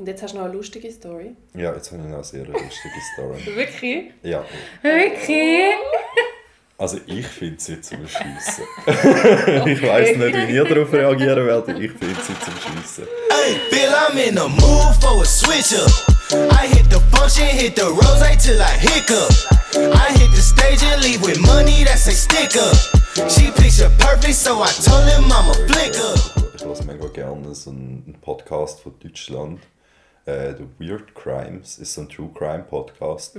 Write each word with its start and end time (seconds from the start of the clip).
Und 0.00 0.06
jetzt 0.06 0.22
hast 0.22 0.32
du 0.32 0.38
noch 0.38 0.46
eine 0.46 0.54
lustige 0.54 0.90
Story. 0.90 1.36
Ja, 1.52 1.74
jetzt 1.74 1.92
habe 1.92 2.00
ich 2.02 2.08
noch 2.08 2.14
eine 2.14 2.24
sehr 2.24 2.46
lustige 2.46 3.00
Story. 3.12 3.44
Wirklich? 3.54 4.12
Ja, 4.22 4.42
Wirklich? 4.80 5.74
also 6.78 6.96
ich 7.04 7.26
finde 7.26 7.60
sie 7.60 7.82
zum 7.82 8.08
Schiessen. 8.08 8.64
ich 8.86 9.82
weiß 9.82 10.16
nicht, 10.16 10.48
wie 10.48 10.54
ihr 10.54 10.64
darauf 10.64 10.90
reagieren 10.90 11.46
werdet. 11.46 11.78
Ich 11.78 11.90
finde 11.90 12.14
sie 12.14 12.32
zum 12.32 12.54
Schiessen. 12.54 13.04
Hey, 13.28 13.56
Bill, 13.70 13.90
I'm 13.90 14.16
in 14.16 14.36
the 14.36 14.48
mood 14.48 14.96
for 15.02 15.20
a 15.20 15.24
switch 15.26 15.78
up. 15.78 15.90
I 16.50 16.66
hit 16.66 16.88
the 16.88 17.00
function, 17.14 17.44
hit 17.44 17.76
the 17.76 17.84
rose 17.84 18.38
till 18.42 18.58
I 18.58 18.78
hiccup. 18.80 19.30
I 19.76 20.18
hit 20.18 20.30
the 20.30 20.40
stage 20.40 20.82
and 20.82 21.04
leave 21.04 21.20
with 21.20 21.38
money 21.42 21.84
that's 21.84 22.06
a 22.06 22.12
stick 22.12 22.56
up. 22.56 22.74
She 23.30 23.50
picture 23.50 23.90
perfect, 23.98 24.36
so 24.36 24.62
I 24.62 24.70
told 24.80 25.06
him 25.10 25.30
I'm 25.30 25.50
a 25.50 25.54
flick 25.68 25.94
up. 26.00 26.54
Ich 26.56 26.64
höre 26.64 26.84
mega 26.86 27.08
gerne 27.08 27.54
so 27.54 27.68
einen 27.68 28.16
Podcast 28.22 28.80
von 28.80 28.94
Deutschland. 28.98 29.60
Äh, 30.30 30.54
The 30.56 30.66
Weird 30.78 31.14
Crimes 31.14 31.78
ist 31.78 31.94
so 31.94 32.02
ein 32.02 32.08
True 32.08 32.30
Crime 32.34 32.64
Podcast. 32.64 33.36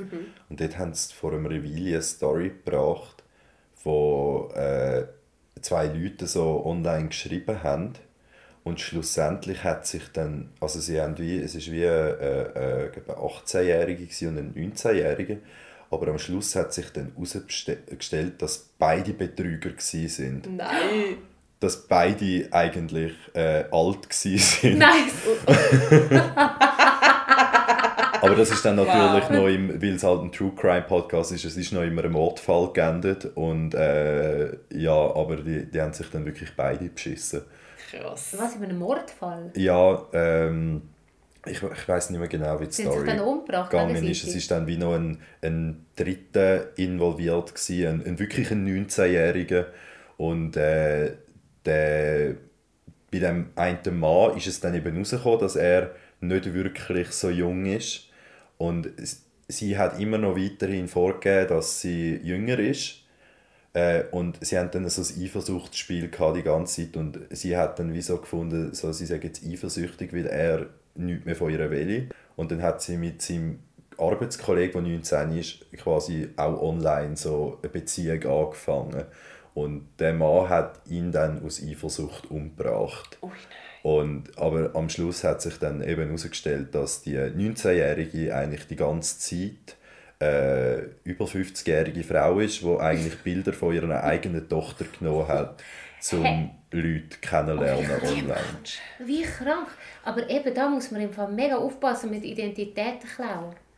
Und 0.50 0.60
dort 0.60 0.78
haben 0.78 0.94
sie 0.94 1.14
vor 1.14 1.32
einem 1.32 1.46
Reveal 1.46 1.94
eine 1.94 2.02
Story 2.02 2.50
gebracht, 2.50 3.24
wo 3.84 4.50
äh, 4.56 5.06
zwei 5.62 5.88
Leute 5.88 6.28
so 6.28 6.66
online 6.66 7.08
geschrieben 7.08 7.64
haben. 7.64 7.94
Und 8.64 8.80
schlussendlich 8.80 9.64
hat 9.64 9.88
sich 9.88 10.04
dann, 10.14 10.52
also 10.60 10.80
sie 10.80 11.02
haben 11.02 11.18
wie, 11.18 11.40
es 11.40 11.56
ist 11.56 11.72
wie 11.72 11.84
äh, 11.84 12.12
äh, 12.12 12.92
ein 12.96 13.16
18-Jähriger 13.16 13.96
gewesen 13.96 14.28
und 14.28 14.38
ein 14.38 14.54
19-Jähriger. 14.54 15.38
Aber 15.90 16.08
am 16.08 16.20
Schluss 16.20 16.56
hat 16.56 16.74
sich 16.74 16.90
dann 16.92 17.12
herausgestellt, 17.14 18.42
dass 18.42 18.70
beide 18.78 19.14
Betrüger 19.14 19.72
sind 19.78 20.56
Nein. 20.56 21.18
Dass 21.62 21.88
beide 21.88 22.48
eigentlich 22.52 23.14
äh, 23.34 23.64
alt 23.72 24.10
gsi 24.10 24.38
sind. 24.40 24.80
Nice. 24.80 25.14
Aber 28.22 28.36
das 28.36 28.52
ist 28.52 28.64
dann 28.66 28.76
natürlich 28.76 29.24
Wow. 29.24 29.30
noch 29.32 29.48
im, 29.48 29.82
weil 29.82 29.96
es 29.96 30.04
halt 30.04 30.22
ein 30.22 30.32
True 30.32 30.52
Crime 30.56 30.84
Podcast 30.84 31.32
ist, 31.32 31.46
es 31.46 31.58
ist 31.58 31.72
noch 31.72 31.82
immer 31.82 32.04
ein 32.04 32.12
Mordfall 32.12 32.72
geendet 32.74 33.26
und 33.36 33.74
äh, 33.74 34.52
ja, 34.70 34.94
aber 34.94 35.38
die, 35.38 35.66
die 35.66 35.82
haben 35.82 35.94
sich 35.94 36.08
dann 36.12 36.26
wirklich 36.26 36.52
beide 36.56 36.86
beschissen. 36.86 37.42
Krass. 37.90 38.36
Was, 38.38 38.56
in 38.56 38.64
einem 38.64 38.78
Mordfall? 38.78 39.52
Ja, 39.56 40.06
ähm, 40.14 40.84
ich, 41.46 41.62
ich 41.64 41.88
weiß 41.88 42.12
nicht 42.12 42.20
mehr 42.20 42.28
genau, 42.30 42.60
wie 42.60 42.66
die 42.66 42.72
Sind 42.72 42.92
Story 42.92 43.06
gegangen 43.08 44.06
ist. 44.06 44.24
Es 44.24 44.36
ist 44.36 44.52
dann 44.52 44.68
wie 44.68 44.78
noch 44.78 44.94
ein, 44.94 45.18
ein 45.42 45.86
Dritter 45.96 46.78
involviert 46.78 47.56
gewesen, 47.56 47.88
ein, 47.88 48.06
ein 48.06 48.20
wirklich 48.20 48.52
ein 48.52 48.68
19-Jähriger 48.68 49.66
und 50.18 50.56
äh, 50.58 51.14
der, 51.66 52.36
bei 53.12 53.20
dem 53.20 53.50
einen 53.56 54.00
Mann 54.00 54.38
ist 54.38 54.48
es 54.48 54.60
dann 54.60 54.74
eben 54.74 54.94
herausgekommen, 54.94 55.40
dass 55.40 55.56
er 55.56 55.92
nicht 56.20 56.54
wirklich 56.54 57.12
so 57.12 57.30
jung 57.30 57.66
ist 57.66 58.10
und 58.58 58.90
sie 59.48 59.78
hat 59.78 60.00
immer 60.00 60.18
noch 60.18 60.36
weiterhin 60.36 60.88
vorgegeben, 60.88 61.50
dass 61.50 61.82
sie 61.82 62.16
jünger 62.24 62.60
ist 62.60 63.02
äh, 63.74 64.04
und 64.12 64.38
sie 64.42 64.58
haben 64.58 64.72
dann 64.72 64.88
so 64.90 65.02
ein 65.02 65.24
Eifersuchtsspiel 65.24 66.10
die 66.10 66.44
ganze 66.44 66.84
Zeit 66.84 66.98
und 66.98 67.20
sie 67.30 67.56
hat 67.56 67.80
dann 67.80 67.94
wie 67.94 68.02
so 68.02 68.18
gefunden, 68.18 68.74
so, 68.74 68.92
sie 68.92 69.06
sagt 69.06 69.24
jetzt 69.24 69.46
eifersüchtig, 69.46 70.14
weil 70.14 70.26
er 70.26 70.68
nichts 70.96 71.26
mehr 71.26 71.36
von 71.36 71.52
ihrer 71.52 71.70
will. 71.72 72.10
Und 72.36 72.52
dann 72.52 72.62
hat 72.62 72.82
sie 72.82 72.98
mit 72.98 73.22
seinem 73.22 73.60
Arbeitskollegen, 73.98 74.84
der 74.84 74.94
19 74.94 75.38
ist, 75.38 75.72
quasi 75.78 76.30
auch 76.36 76.62
online 76.62 77.16
so 77.16 77.60
eine 77.62 77.72
Beziehung 77.72 78.24
angefangen. 78.24 79.06
Und 79.54 79.88
der 80.00 80.14
Mann 80.14 80.50
hat 80.50 80.82
ihn 80.88 81.12
dann 81.12 81.44
aus 81.46 81.62
Eifersucht 81.62 82.32
umgebracht. 82.32 83.18
Ui, 83.22 83.32
Und, 83.84 84.38
aber 84.38 84.72
am 84.76 84.90
Schluss 84.90 85.24
hat 85.24 85.42
sich 85.42 85.58
dann 85.58 85.82
eben 85.82 86.06
herausgestellt, 86.06 86.74
dass 86.74 87.02
die 87.02 87.18
19-Jährige 87.18 88.34
eigentlich 88.36 88.68
die 88.68 88.76
ganze 88.76 89.20
Zeit 89.20 89.76
äh, 90.22 90.82
über 91.04 91.26
50-jährige 91.26 92.04
Frau 92.04 92.40
ist, 92.40 92.62
die 92.62 92.78
eigentlich 92.78 93.18
Bilder 93.20 93.54
von 93.54 93.74
ihrer 93.74 94.04
eigenen 94.04 94.48
Tochter 94.48 94.86
genommen 94.98 95.28
hat, 95.28 95.64
um 96.14 96.24
Hä? 96.24 96.50
Leute 96.72 97.18
kennenlernen 97.22 97.92
online. 98.02 98.64
Wie 99.00 99.24
krank. 99.24 99.68
Aber 100.04 100.30
eben 100.30 100.54
da 100.54 100.70
muss 100.70 100.92
man 100.92 101.02
im 101.02 101.12
Fall 101.12 101.32
mega 101.32 101.58
aufpassen 101.58 102.10
mit 102.10 102.24
Identitäten 102.24 103.08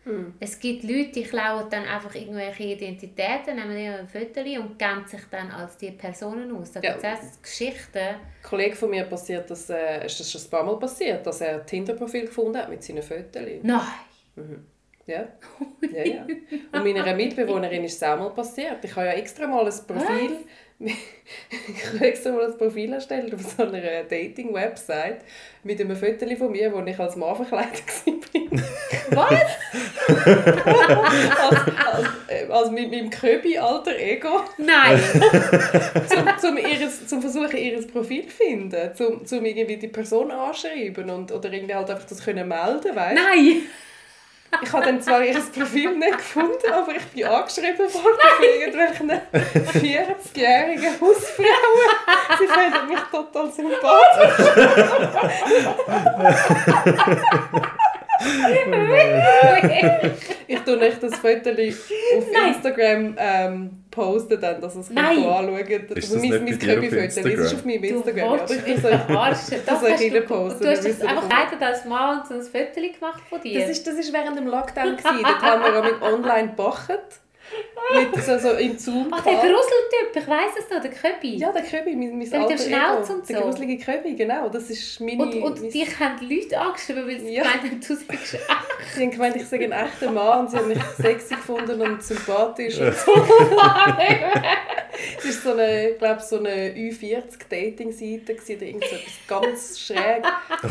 klauen. 0.03 0.33
Es 0.39 0.59
gibt 0.59 0.83
Leute, 0.83 1.11
die 1.11 1.23
klauen 1.23 1.69
dann 1.69 1.85
einfach 1.85 2.13
irgendwelche 2.15 2.63
Identitäten, 2.63 3.55
nehmen 3.55 3.75
ein 3.99 4.07
Foto 4.07 4.41
und 4.41 4.77
geben 4.77 5.05
sich 5.07 5.21
dann 5.31 5.49
als 5.51 5.77
die 5.77 5.91
Personen 5.91 6.55
aus. 6.55 6.71
Da 6.73 6.81
Ja. 6.81 6.93
gibt 6.93 7.03
es 7.05 7.41
Geschichten. 7.41 7.97
Ein 7.97 8.15
Kollege 8.41 8.75
von 8.75 8.89
mir 8.89 9.03
passiert, 9.05 9.49
dass, 9.49 9.69
äh, 9.69 10.05
ist 10.05 10.19
das 10.19 10.31
schon 10.31 10.41
ein 10.41 10.49
paar 10.49 10.63
Mal 10.63 10.77
passiert, 10.77 11.25
dass 11.25 11.41
er 11.41 11.61
ein 11.61 11.65
Tinder-Profil 11.65 12.25
gefunden 12.25 12.57
hat 12.57 12.69
mit 12.69 12.83
seinen 12.83 13.03
Fotos. 13.03 13.41
Nein. 13.63 13.81
Ja. 15.05 15.27
ja, 15.93 16.05
ja. 16.05 16.25
Und 16.71 16.83
meiner 16.83 17.13
Mitbewohnerin 17.13 17.83
ist 17.83 17.95
es 17.95 18.03
auch 18.03 18.17
mal 18.17 18.29
passiert. 18.29 18.83
Ich 18.83 18.95
habe 18.95 19.07
ja 19.07 19.13
extra 19.13 19.47
mal 19.47 19.65
ein 19.65 19.87
Profil, 19.87 20.37
ich 20.79 21.93
habe 21.93 22.05
extra 22.05 22.31
mal 22.31 22.51
ein 22.51 22.57
Profil 22.57 22.93
erstellt 22.93 23.33
auf 23.33 23.41
so 23.41 23.63
einer 23.63 24.03
Dating-Website 24.03 25.21
mit 25.63 25.79
einem 25.81 25.95
Foto 25.95 26.25
von 26.37 26.51
mir, 26.51 26.71
wo 26.73 26.79
ich 26.81 26.99
als 26.99 27.15
Mann 27.17 27.35
verkleidet 27.35 27.83
war. 28.05 28.63
Was? 29.15 29.41
als, 31.39 31.59
als, 31.85 32.49
als 32.49 32.71
mit 32.71 32.91
meinem 32.91 33.09
Köbi-alter 33.09 33.97
Ego. 33.97 34.43
Nein. 34.57 34.99
zum, 36.07 36.27
zum, 36.39 36.57
ihres, 36.57 37.07
zum 37.07 37.21
Versuchen, 37.21 37.57
ihr 37.57 37.85
Profil 37.87 38.27
zu 38.27 38.35
finden, 38.35 38.95
zum, 38.95 39.25
zum 39.25 39.45
irgendwie 39.45 39.77
die 39.77 39.87
Person 39.87 40.31
anschreiben 40.31 41.09
und, 41.09 41.31
oder 41.31 41.51
irgendwie 41.51 41.75
halt 41.75 41.89
einfach 41.89 42.05
das 42.07 42.23
können 42.23 42.47
melden, 42.47 42.95
weißt? 42.95 43.15
Nein. 43.15 43.63
Ich 44.61 44.71
habe 44.71 44.85
dann 44.85 45.01
zwar 45.01 45.23
ihr 45.23 45.33
Profil 45.33 45.97
nicht 45.97 46.17
gefunden, 46.17 46.71
aber 46.71 46.95
ich 46.95 47.03
bin 47.07 47.25
angeschrieben 47.25 47.91
worden 47.91 48.19
von 48.35 48.45
irgendwelchen 48.45 49.09
40-jährigen 49.81 51.01
Hausfrauen. 51.01 51.89
Sie 52.37 52.47
finden 52.47 52.87
mich 52.87 52.99
total 53.11 53.51
sympathisch. 53.51 54.47
Ich 60.47 60.59
tue 60.59 60.79
euch 60.79 60.99
das 60.99 61.15
Foto 61.15 61.49
auf 61.49 62.25
Nein. 62.31 62.53
Instagram 62.53 63.15
ähm, 63.17 63.83
posten, 63.89 64.39
dann, 64.39 64.61
dass 64.61 64.75
es 64.75 64.89
Nein. 64.89 65.17
anschauen. 65.25 65.57
Ist 65.57 65.71
Also 65.71 65.95
das 65.95 66.11
mein, 66.13 66.43
nicht 66.43 66.43
mein 66.43 66.59
Köbi-Foto, 66.59 66.95
das 67.01 67.17
ist 67.17 67.17
Instagram? 67.25 67.45
auf 67.55 67.65
meinem 67.65 67.81
Du 67.81 67.87
Instagram. 67.87 68.27
Aber 68.29 68.49
willst 68.49 68.67
mich 68.67 68.75
es 68.75 68.81
verarschen. 69.05 69.57
das 69.65 69.75
hast 69.75 69.83
euch 69.83 70.11
du, 70.11 70.19
du 70.21 70.39
hast 70.69 70.85
das 70.85 70.99
ihr 70.99 71.09
einfach 71.09 71.29
leider 71.29 71.65
als 71.65 71.85
Mann 71.85 72.19
und 72.19 72.27
so 72.27 72.33
ein 72.35 72.41
Foto 72.41 72.81
gemacht 72.81 73.23
von 73.29 73.41
dir. 73.41 73.59
Das 73.59 73.69
ist, 73.69 73.87
das 73.87 73.95
ist 73.95 74.13
während 74.13 74.37
dem 74.37 74.47
Lockdown. 74.47 74.97
Gewesen. 74.97 75.17
Dort 75.23 75.41
haben 75.41 75.63
wir 75.63 75.79
auch 75.79 75.83
mit 75.83 76.01
online 76.13 76.49
gebacken. 76.49 76.97
Mit 77.95 78.23
so, 78.23 78.37
so 78.39 78.51
im 78.53 78.77
Zoom. 78.77 79.07
Ach, 79.11 79.23
der 79.23 79.33
Gruseltyp, 79.33 80.15
ich 80.15 80.27
weiss 80.27 80.51
es 80.57 80.69
noch, 80.69 80.81
der 80.81 80.89
Köbi. 80.91 81.35
Ja, 81.35 81.51
der 81.51 81.61
Köbi, 81.63 81.95
mein, 81.95 82.17
mein 82.17 82.29
Der 82.29 82.39
mit 82.39 82.49
dem 82.51 82.57
Schnauz 82.57 83.09
und 83.09 83.29
Der 83.29 83.37
so. 83.37 83.43
gruselige 83.43 83.83
Köbi, 83.83 84.15
genau. 84.15 84.49
Das 84.49 84.69
ist 84.69 84.99
meine... 84.99 85.21
und 85.21 85.35
und 85.35 85.61
mein- 85.61 85.69
dich 85.69 85.99
haben 85.99 86.15
die 86.19 86.33
Leute 86.35 86.59
angeschrieben, 86.59 87.07
weil 87.07 87.19
sie 87.19 87.35
Ja. 87.35 87.43
gemeint 87.43 87.63
haben, 87.63 87.79
du 87.79 87.95
sagst 87.95 88.37
Sie 88.95 89.01
haben 89.03 89.11
gemeint, 89.11 89.35
ich 89.35 89.45
sei 89.45 89.57
ein 89.63 89.71
echter 89.71 90.11
Mann 90.11 90.39
und 90.41 90.51
sie 90.51 90.57
haben 90.57 90.67
mich 90.69 90.81
sexy 90.97 91.35
gefunden 91.35 91.81
und 91.81 92.01
sympathisch. 92.01 92.79
Und 92.79 92.95
so. 92.95 93.11
Es 95.17 95.25
war 95.25 95.31
so 95.53 95.59
eine, 95.59 95.89
ich 95.89 95.97
glaube, 95.97 96.21
so 96.21 96.37
eine 96.37 96.69
Ü40-Dating-Seite 96.73 98.35
gewesen, 98.35 98.55
oder 98.57 98.65
irgend 98.65 98.83
so 98.85 98.95
etwas 98.95 99.13
ganz 99.27 99.79
schräg. 99.79 100.23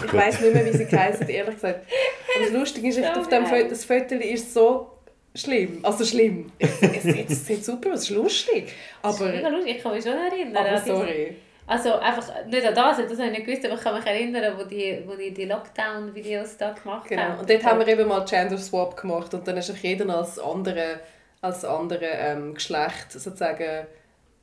Ich 0.07 0.13
weiß 0.15 0.41
nicht 0.41 0.55
mehr, 0.55 0.67
wie 0.67 0.77
sie 0.77 0.87
geheißen, 0.87 1.29
ehrlich 1.29 1.55
gesagt. 1.55 1.87
Aber 2.35 2.45
das 2.45 2.53
Lustige 2.53 2.89
ist, 2.89 2.99
echt, 2.99 3.17
auf 3.17 3.29
dem 3.29 3.47
Foto, 3.47 3.69
das 3.69 3.85
Foto 3.85 4.15
ist 4.15 4.55
so 4.55 4.91
schlimm. 5.35 5.81
Also 5.83 6.05
schlimm. 6.05 6.53
Es, 6.59 6.83
es, 6.83 7.03
sieht- 7.03 7.31
es 7.31 7.47
sieht 7.47 7.65
super 7.65 7.91
aus, 7.93 8.01
es 8.01 8.11
ist 8.11 8.17
lustig. 8.17 8.73
Aber, 9.03 9.27
Mega 9.29 9.49
lustig, 9.49 9.77
ich 9.77 9.83
kann 9.83 9.93
mich 9.95 10.05
schon 10.05 10.13
erinnern. 10.17 10.57
aber 10.57 10.77
diese- 10.81 10.87
sorry. 10.97 11.37
Also 11.67 11.95
einfach, 11.95 12.45
nicht 12.47 12.67
an 12.67 12.75
das, 12.75 12.97
das 12.97 13.19
habe 13.19 13.27
ich 13.31 13.39
nicht 13.39 13.47
gewusst, 13.47 13.65
aber 13.65 13.75
ich 13.77 13.81
kann 13.81 13.95
mich 13.97 14.05
erinnern, 14.05 14.53
wo 14.59 14.65
die, 14.65 15.01
wo 15.07 15.15
die, 15.15 15.31
die 15.33 15.45
Lockdown-Videos 15.45 16.57
da 16.57 16.73
gemacht 16.73 17.09
Genau. 17.09 17.23
haben. 17.23 17.39
Und 17.39 17.49
dort 17.49 17.65
haben 17.65 17.79
wir 17.79 17.87
eben 17.89 18.09
mal 18.09 18.25
Gender 18.25 18.59
Swap 18.59 18.97
gemacht 19.01 19.33
und 19.33 19.47
dann 19.47 19.57
ist 19.57 19.71
auch 19.71 19.77
jeder 19.77 20.09
als 20.15 20.39
andere, 20.41 21.01
als 21.41 21.65
andere 21.65 22.05
ähm, 22.05 22.55
Geschlecht 22.55 23.13
sozusagen 23.13 23.87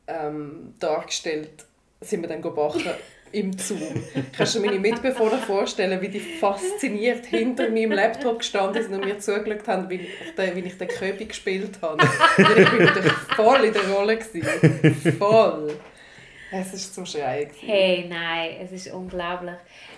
ähm, 0.08 0.74
dargestellt, 0.80 1.66
sind 2.02 2.22
wir 2.22 2.30
dann 2.30 2.42
gebacken 2.42 2.84
im 3.32 3.58
Zoom. 3.58 3.80
Kannst 4.36 4.56
du 4.56 4.60
meine 4.62 4.80
Mitbewohner 4.80 5.38
vorstellen, 5.38 6.02
wie 6.02 6.10
die 6.10 6.20
fasziniert 6.20 7.26
hinter 7.26 7.70
meinem 7.70 7.92
Laptop 7.92 8.40
gestanden 8.40 8.82
sind 8.84 8.94
und 8.96 9.06
mir 9.06 9.20
zugeschaut 9.20 9.68
haben, 9.68 9.90
wie 9.90 9.96
ich 9.96 10.36
den, 10.38 10.56
wie 10.56 10.68
ich 10.68 10.78
den 10.78 10.88
Köbi 10.88 11.26
gespielt 11.26 11.80
habe. 11.82 12.02
Weil 12.38 12.60
ich 12.64 12.70
bin 12.70 12.86
natürlich 12.86 13.12
voll 13.36 13.64
in 13.66 13.74
der 13.74 13.90
Rolle. 13.90 14.18
Gewesen. 14.18 15.14
Voll. 15.18 15.76
Es 16.52 16.72
war 16.72 16.80
zum 16.94 17.06
Schreien. 17.06 17.48
gewesen. 17.48 17.68
Hey, 17.68 18.06
nein, 18.10 18.56
es 18.64 18.72
ist 18.72 18.92
unglaublich. 18.92 19.54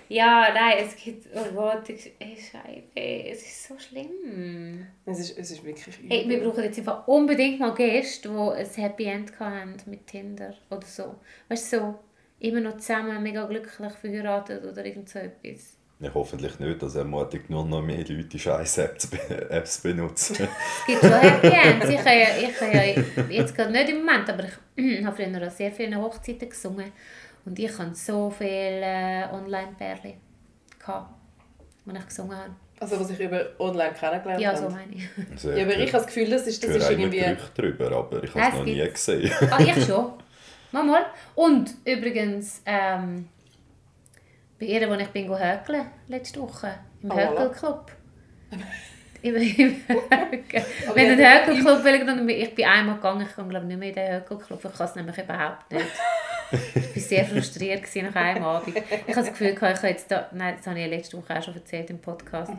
Ja, 0.09 0.49
nein, 0.53 0.83
es 0.85 1.01
gibt, 1.01 1.25
oh 1.33 1.53
Gott, 1.55 1.87
ich, 1.87 2.11
ey, 2.19 3.29
es 3.31 3.41
ist 3.41 3.67
so 3.69 3.79
schlimm. 3.79 4.85
Es 5.05 5.19
ist, 5.19 5.37
es 5.37 5.51
ist 5.51 5.63
wirklich 5.63 5.95
Hey, 6.09 6.25
wir 6.27 6.39
übel. 6.39 6.49
brauchen 6.49 6.65
jetzt 6.65 6.77
einfach 6.79 7.07
unbedingt 7.07 7.61
mal 7.61 7.73
Gäste, 7.73 8.27
die 8.27 8.35
ein 8.35 8.67
Happy 8.83 9.05
End 9.05 9.39
hatten 9.39 9.77
mit 9.85 10.05
Tinder 10.07 10.53
oder 10.69 10.85
so. 10.85 11.15
Weißt 11.47 11.71
du, 11.71 11.77
so, 11.77 11.99
immer 12.41 12.59
noch 12.61 12.77
zusammen, 12.77 13.21
mega 13.23 13.45
glücklich 13.45 13.93
verheiratet 13.93 14.65
oder 14.65 14.85
irgend 14.85 15.09
so 15.09 15.19
etwas. 15.19 15.77
Ja, 15.99 16.09
hoffentlich 16.15 16.59
nicht. 16.59 16.81
Das 16.81 16.95
ermutigt 16.95 17.49
nur 17.51 17.63
noch 17.63 17.81
mehr 17.83 18.03
Leute, 18.07 18.39
scheiß 18.39 18.79
Apps, 18.79 19.07
Apps 19.49 19.81
benutzen. 19.81 20.35
Es 20.35 20.85
gibt 20.87 21.01
schon 21.01 21.11
Happy 21.11 21.47
Ends. 21.47 21.89
Ich 21.89 21.99
habe 21.99 22.09
ja, 22.09 22.27
ich 22.41 22.61
habe 22.61 22.75
ja 22.75 23.03
jetzt 23.29 23.55
gerade 23.55 23.71
nicht 23.71 23.89
im 23.89 23.97
Moment, 23.99 24.27
aber 24.27 24.45
ich 24.75 25.05
habe 25.05 25.15
früher 25.15 25.47
auch 25.47 25.51
sehr 25.51 25.71
viele 25.71 25.95
Hochzeiten 25.97 26.49
gesungen. 26.49 26.91
Und 27.45 27.59
ich 27.59 27.77
hatte 27.77 27.93
so 27.93 28.31
viele 28.31 29.29
Online-Pärchen, 29.31 30.13
die 31.85 31.97
ich 31.97 32.05
gesungen 32.07 32.35
habe. 32.37 32.55
Also 32.79 32.99
was 32.99 33.11
ich 33.11 33.19
über 33.19 33.45
online 33.59 33.93
kennengelernt 33.93 34.41
Ja, 34.41 34.53
habe. 34.53 34.57
so 34.57 34.69
meine 34.71 34.95
ich. 34.95 35.07
Also, 35.31 35.51
Ja, 35.51 35.63
aber 35.65 35.73
ich 35.77 35.93
habe 35.93 36.03
das 36.03 36.07
Gefühl, 36.07 36.29
das 36.31 36.47
ist, 36.47 36.63
das 36.63 36.71
höre 36.71 36.77
ist 36.77 36.89
irgendwie... 36.89 37.19
Gerüchte 37.19 37.61
drüber, 37.61 37.91
aber 37.91 38.23
ich 38.23 38.33
habe 38.33 38.47
es 38.47 38.53
noch 38.55 38.65
nie 38.65 38.89
gesehen. 38.89 39.31
Ah, 39.51 39.59
ich 39.59 39.85
schon. 39.85 40.13
Mal 40.71 40.83
mal. 40.83 41.05
Und 41.35 41.73
übrigens, 41.85 42.61
ähm, 42.65 43.27
bei 44.59 44.65
ihr, 44.67 44.89
wo 44.89 44.93
ich 44.93 45.07
bin 45.09 45.27
hökeln 45.29 45.85
letzte 46.07 46.41
Woche, 46.41 46.73
im 47.01 47.11
Ah, 47.11 47.15
voilà. 47.15 47.29
Hökelclub. 47.43 47.91
Im, 49.23 49.35
im. 49.35 49.81
Aber 49.87 50.95
Wenn 50.95 51.15
den 51.15 51.19
Hökelclub 51.19 51.83
will, 51.83 52.31
ich 52.31 52.55
bin 52.55 52.65
einmal 52.65 52.95
gegangen, 52.95 53.27
ich 53.29 53.35
kann 53.35 53.47
glaube 53.49 53.67
nicht 53.67 53.77
mehr 53.77 53.89
in 53.89 53.93
den 53.95 54.13
Hökelclub, 54.15 54.65
ich 54.65 54.73
kann 54.75 54.87
es 54.87 54.95
nämlich 54.95 55.15
überhaupt 55.15 55.71
nicht. 55.71 55.85
Ich 56.51 56.95
war 56.95 57.01
sehr 57.03 57.25
frustriert 57.25 57.83
gewesen 57.83 58.07
nach 58.07 58.15
einem 58.15 58.43
Abend. 58.43 58.75
Ich 58.75 58.83
habe 58.83 59.13
das 59.13 59.27
Gefühl, 59.27 59.49
ich 59.49 59.61
habe 59.61 59.87
jetzt 59.89 60.09
da, 60.09 60.27
nein, 60.33 60.55
das 60.57 60.65
habe 60.65 60.79
ich 60.79 60.87
letzte 60.89 61.17
Woche 61.17 61.37
auch 61.37 61.43
schon 61.43 61.53
erzählt 61.53 61.91
im 61.91 61.99
Podcast. 61.99 62.51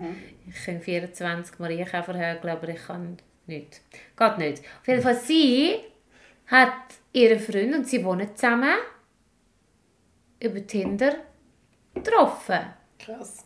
Ich 0.49 0.64
kann 0.64 0.81
24 0.81 1.59
Marienkäfer 1.59 2.14
hökeln, 2.14 2.53
aber 2.56 2.69
ich 2.69 2.87
kann 2.87 3.17
nicht. 3.47 3.81
Geht 4.17 4.38
nicht. 4.38 4.62
Auf 4.81 4.87
jeden 4.87 5.03
Fall, 5.03 5.17
sie 5.17 5.81
hat 6.47 6.73
ihren 7.12 7.38
Freund 7.38 7.75
und 7.75 7.88
sie 7.88 8.05
wohnen 8.05 8.35
zusammen 8.35 8.75
über 10.41 10.67
Tinder 10.67 11.14
getroffen. 11.94 12.61
Krass. 12.99 13.44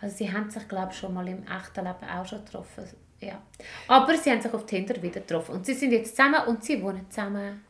Also 0.00 0.16
sie 0.16 0.32
haben 0.32 0.50
sich, 0.50 0.66
glaube 0.68 0.92
ich, 0.92 0.98
schon 0.98 1.14
mal 1.14 1.28
im 1.28 1.42
echten 1.42 1.84
Leben 1.84 2.08
auch 2.08 2.26
schon 2.26 2.44
getroffen. 2.44 2.84
Ja. 3.20 3.42
Aber 3.88 4.16
sie 4.16 4.30
haben 4.30 4.40
sich 4.40 4.52
auf 4.52 4.66
Tinder 4.66 5.00
wieder 5.00 5.20
getroffen. 5.20 5.56
Und 5.56 5.66
sie 5.66 5.74
sind 5.74 5.92
jetzt 5.92 6.16
zusammen 6.16 6.46
und 6.46 6.64
sie 6.64 6.82
wohnen 6.82 7.10
zusammen. 7.10 7.64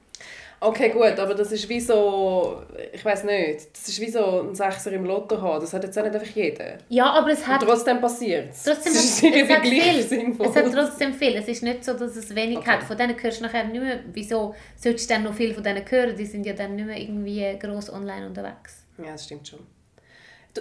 Okay, 0.61 0.89
gut, 0.91 1.19
aber 1.19 1.35
das 1.35 1.53
ist 1.53 1.69
wie 1.69 1.81
so... 1.81 2.63
Ich 2.93 3.05
weiß 3.05 3.25
nicht. 3.25 3.73
Das 3.73 3.89
ist 3.89 4.01
wie 4.01 4.11
so 4.11 4.41
ein 4.43 4.55
Sechser 4.55 4.93
im 4.93 5.05
Lotto 5.05 5.41
haben. 5.41 5.61
Das 5.61 5.73
hat 5.75 5.85
jetzt 5.85 5.99
auch 5.99 6.03
nicht 6.03 6.15
einfach 6.15 6.35
jeder. 6.35 6.79
Ja, 6.89 7.11
aber 7.13 7.31
es 7.33 7.41
Und 7.41 7.49
hat 7.49 7.63
trotzdem 7.63 8.01
passiert 8.01 8.51
es. 8.51 8.63
Trotzdem 8.63 8.93
das 8.95 9.05
ist 9.05 9.17
es, 9.17 9.23
irgendwie 9.23 9.53
hat 9.55 9.63
viel. 9.67 10.03
sinnvoll. 10.03 10.47
es 10.47 10.57
hat 10.57 10.73
trotzdem 10.73 11.13
viel. 11.15 11.37
Es 11.37 11.49
ist 11.49 11.63
nicht 11.63 11.85
so, 11.85 11.93
dass 11.93 12.17
es 12.17 12.35
wenig 12.35 12.59
Okay. 12.59 12.71
hat. 12.71 12.83
Von 12.85 12.97
denen 12.97 13.21
hörst 13.23 13.41
du 13.41 13.45
nachher 13.45 13.65
nicht 13.65 13.81
mehr. 13.83 14.01
Wieso 14.13 14.55
solltest 14.77 15.11
du 15.11 15.15
dann 15.15 15.25
noch 15.25 15.35
viel 15.35 15.53
von 15.53 15.63
denen 15.63 15.85
hören? 15.89 16.17
Die 16.17 16.27
sind 16.27 16.47
ja 16.47 16.53
dann 16.55 16.77
nicht 16.77 16.87
mehr 16.87 16.99
irgendwie 16.99 17.59
gross 17.59 17.93
online 17.93 18.27
unterwegs. 18.27 18.85
Ja, 18.99 19.13
das 19.13 19.25
stimmt 19.25 19.47
schon. 19.49 19.61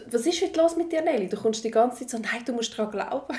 Was 0.10 0.26
ist 0.26 0.42
heute 0.42 0.60
los 0.60 0.76
mit 0.76 0.92
dir, 0.92 1.02
Nelly? 1.02 1.28
Du 1.28 1.38
kommst 1.38 1.64
die 1.64 1.70
ganze 1.70 2.00
Zeit 2.00 2.10
so, 2.10 2.18
nein, 2.18 2.44
du 2.46 2.54
musst 2.54 2.78
daran 2.78 2.92
glauben. 2.92 3.36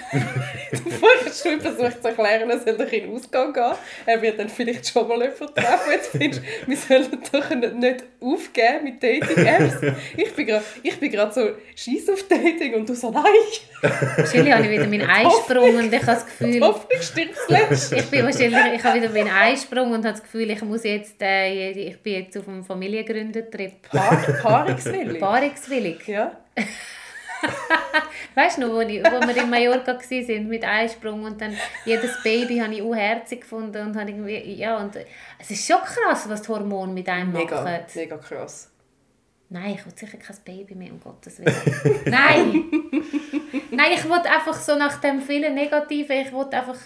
Vorher 1.01 1.21
hast 1.27 1.45
du 1.45 1.49
ihm 1.49 1.61
versucht 1.61 2.01
zu 2.01 2.09
erklären, 2.09 2.49
er 2.49 2.61
soll 2.61 2.77
doch 2.77 2.93
in 2.93 3.07
den 3.07 3.17
Ausgang 3.17 3.53
gehen. 3.53 3.73
Er 4.07 4.23
wird 4.23 4.39
dann 4.39 4.49
vielleicht 4.49 4.87
schon 4.87 5.09
mal 5.09 5.21
jemanden 5.21 5.53
treffen. 5.53 5.91
Jetzt 5.91 6.11
findest 6.11 6.43
du, 6.43 6.69
wir 6.69 6.77
sollen 6.77 7.23
doch 7.33 7.75
nicht 7.75 8.05
aufgeben 8.21 8.85
mit 8.85 9.03
Dating-Apps. 9.03 9.95
Ich 10.17 10.33
bin 10.35 10.47
gerade 10.47 10.65
ich 10.83 11.01
bin 11.01 11.11
gerade 11.11 11.33
so 11.33 11.49
scheiß 11.75 12.09
auf 12.11 12.23
Dating 12.29 12.75
und 12.75 12.89
du 12.89 12.95
so, 12.95 13.11
nein, 13.11 13.25
Wahrscheinlich 14.17 14.53
habe 14.55 14.65
ich 14.65 14.71
wieder 14.71 14.87
meinen 14.87 15.09
Einsprung 15.09 15.77
und 15.77 15.93
ich 15.93 16.01
habe 16.01 16.07
das 16.07 16.25
Gefühl... 16.25 16.61
Hoffnung 16.61 17.03
stirbt 17.03 17.37
zuletzt. 17.47 17.93
Ich 18.05 18.11
bin 18.11 18.25
wahrscheinlich, 18.25 18.75
ich 18.77 18.85
habe 18.85 19.01
wieder 19.01 19.11
meinen 19.11 19.31
Einsprung 19.31 19.91
und 19.91 20.05
habe 20.05 20.13
das 20.13 20.23
Gefühl, 20.23 20.51
ich 20.51 20.63
muss 20.63 20.85
jetzt, 20.85 21.21
äh, 21.21 21.71
ich 21.71 21.99
bin 21.99 22.15
jetzt 22.15 22.37
auf 22.39 22.49
einem 22.49 22.65
Familiengründertrip. 22.65 23.83
Paar, 23.91 24.17
Paarungswillig. 24.43 25.21
Paarungswillig. 25.21 26.09
Ja. 26.09 26.44
Weißt 28.35 28.57
du 28.57 28.63
noch, 28.63 28.71
wo, 28.71 28.81
ich, 28.81 29.03
wo 29.03 29.21
wir 29.21 29.37
in 29.37 29.51
Mallorca 29.51 29.95
waren 29.95 30.49
mit 30.49 30.65
Einsprung 30.65 31.23
und 31.25 31.41
dann 31.41 31.57
jedes 31.85 32.23
Baby 32.23 32.59
habe 32.59 32.75
ich 32.75 32.83
auch 32.83 32.95
herzig 32.95 33.43
gefunden 33.43 33.89
und 33.89 33.97
habe 33.97 34.11
irgendwie, 34.11 34.55
ja 34.55 34.79
und 34.79 34.97
es 35.39 35.51
ist 35.51 35.67
schon 35.67 35.81
krass, 35.83 36.29
was 36.29 36.43
die 36.43 36.49
Hormone 36.49 36.93
mit 36.93 37.09
einem 37.09 37.33
Mega, 37.33 37.63
machen. 37.63 37.85
mega 37.95 38.17
krass. 38.17 38.71
Nein, 39.51 39.75
ich 39.75 39.87
will 39.87 39.93
sicher 39.95 40.19
kein 40.19 40.37
Baby 40.45 40.75
mehr, 40.75 40.91
um 40.91 41.01
Gottes 41.01 41.39
Willen. 41.39 41.55
Nein! 42.07 42.65
Nein, 43.71 43.93
ich 43.93 44.05
will 44.05 44.13
einfach 44.13 44.55
so 44.55 44.75
nach 44.77 45.01
dem 45.01 45.21
vielen 45.21 45.55
Negativen, 45.55 46.17
ich 46.17 46.33
will 46.33 46.47
einfach 46.51 46.79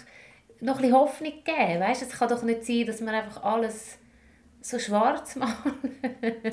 noch 0.59 0.75
ein 0.75 0.81
bisschen 0.81 0.95
Hoffnung 0.95 1.33
geben. 1.43 1.79
Weißt 1.79 2.01
du, 2.01 2.05
es 2.05 2.11
kann 2.11 2.29
doch 2.29 2.43
nicht 2.43 2.65
sein, 2.65 2.85
dass 2.85 3.01
wir 3.01 3.11
einfach 3.11 3.41
alles 3.43 3.97
so 4.61 4.77
schwarz 4.77 5.35
machen. 5.35 5.73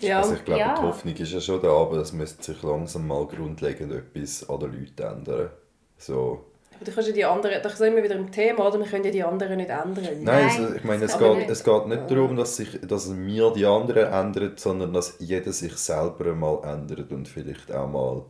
Ja, 0.00 0.18
Also 0.20 0.34
ich 0.34 0.44
glaube, 0.44 0.60
Ja. 0.60 0.74
die 0.74 0.82
Hoffnung 0.82 1.14
ist 1.14 1.32
ja 1.32 1.40
schon 1.40 1.60
da, 1.62 1.68
aber 1.68 1.98
es 1.98 2.12
müsste 2.12 2.42
sich 2.42 2.62
langsam 2.62 3.06
mal 3.06 3.26
grundlegend 3.26 3.92
etwas 3.92 4.48
an 4.48 4.60
den 4.60 4.72
Leuten 4.72 5.02
ändern. 5.02 5.50
So. 5.98 6.44
aber 6.76 6.84
du 6.86 6.92
kannst 6.92 7.08
ja 7.10 7.14
die 7.14 7.24
anderen, 7.26 7.62
da 7.62 7.68
sind 7.68 7.94
wir 7.94 8.02
wieder 8.02 8.14
im 8.16 8.30
Thema, 8.32 8.66
oder? 8.66 8.78
Wir 8.78 8.86
können 8.86 9.04
ja 9.04 9.10
die 9.10 9.22
anderen 9.22 9.56
nicht 9.58 9.68
ändern. 9.68 10.02
Nein, 10.02 10.24
Nein, 10.24 10.44
also, 10.62 10.74
ich 10.74 10.84
meine, 10.84 11.04
es 11.04 11.18
geht, 11.18 11.36
nicht. 11.36 11.50
es 11.50 11.62
geht 11.64 11.86
nicht 11.88 12.10
darum, 12.10 12.36
dass, 12.36 12.56
sich, 12.56 12.80
dass 12.82 13.14
wir 13.14 13.50
die 13.52 13.66
anderen 13.66 14.06
ändern, 14.12 14.52
sondern 14.56 14.92
dass 14.94 15.16
jeder 15.18 15.52
sich 15.52 15.76
selber 15.76 16.34
mal 16.34 16.62
ändert 16.64 17.12
und 17.12 17.28
vielleicht 17.28 17.70
auch 17.72 17.86
mal 17.88 18.24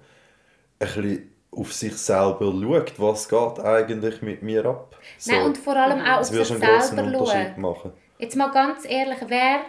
ein 0.80 0.88
bisschen 0.88 1.30
auf 1.52 1.72
sich 1.72 1.96
selber 1.96 2.52
schaut, 2.52 2.98
was 2.98 3.28
geht 3.28 3.60
eigentlich 3.64 4.22
mit 4.22 4.42
mir 4.42 4.64
ab. 4.66 4.96
So, 5.18 5.32
Nein, 5.32 5.46
und 5.46 5.58
vor 5.58 5.76
allem 5.76 6.00
auch 6.00 6.20
auf 6.20 6.26
sich 6.26 6.46
selber 6.46 7.26
schauen. 7.26 7.60
machen. 7.60 7.92
Jetzt 8.18 8.36
mal 8.36 8.50
ganz 8.50 8.84
ehrlich, 8.84 9.18
wer, 9.28 9.60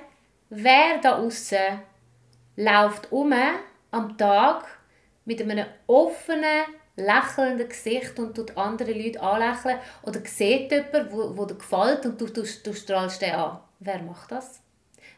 wer 0.50 1.00
da 1.02 1.18
außen 1.20 1.58
läuft 2.56 3.12
um 3.12 3.34
am 3.92 4.18
Tag 4.18 4.66
mit 5.26 5.42
einem 5.42 5.66
offenen, 5.88 6.66
lächelnden 6.96 7.68
Gesicht 7.70 8.20
und 8.20 8.36
tut 8.36 8.58
andere 8.58 8.92
Leute 8.92 9.22
anlächeln 9.22 9.78
oder 10.04 10.20
sieht 10.26 10.72
jemanden, 10.72 11.12
wo, 11.12 11.38
wo 11.38 11.46
dir 11.46 11.56
gefällt 11.56 12.06
und 12.06 12.20
du, 12.20 12.26
du, 12.26 12.44
du 12.44 12.74
strahlst 12.74 13.22
den 13.22 13.34
an. 13.34 13.60
Wer 13.80 14.02
macht 14.02 14.32
das? 14.32 14.62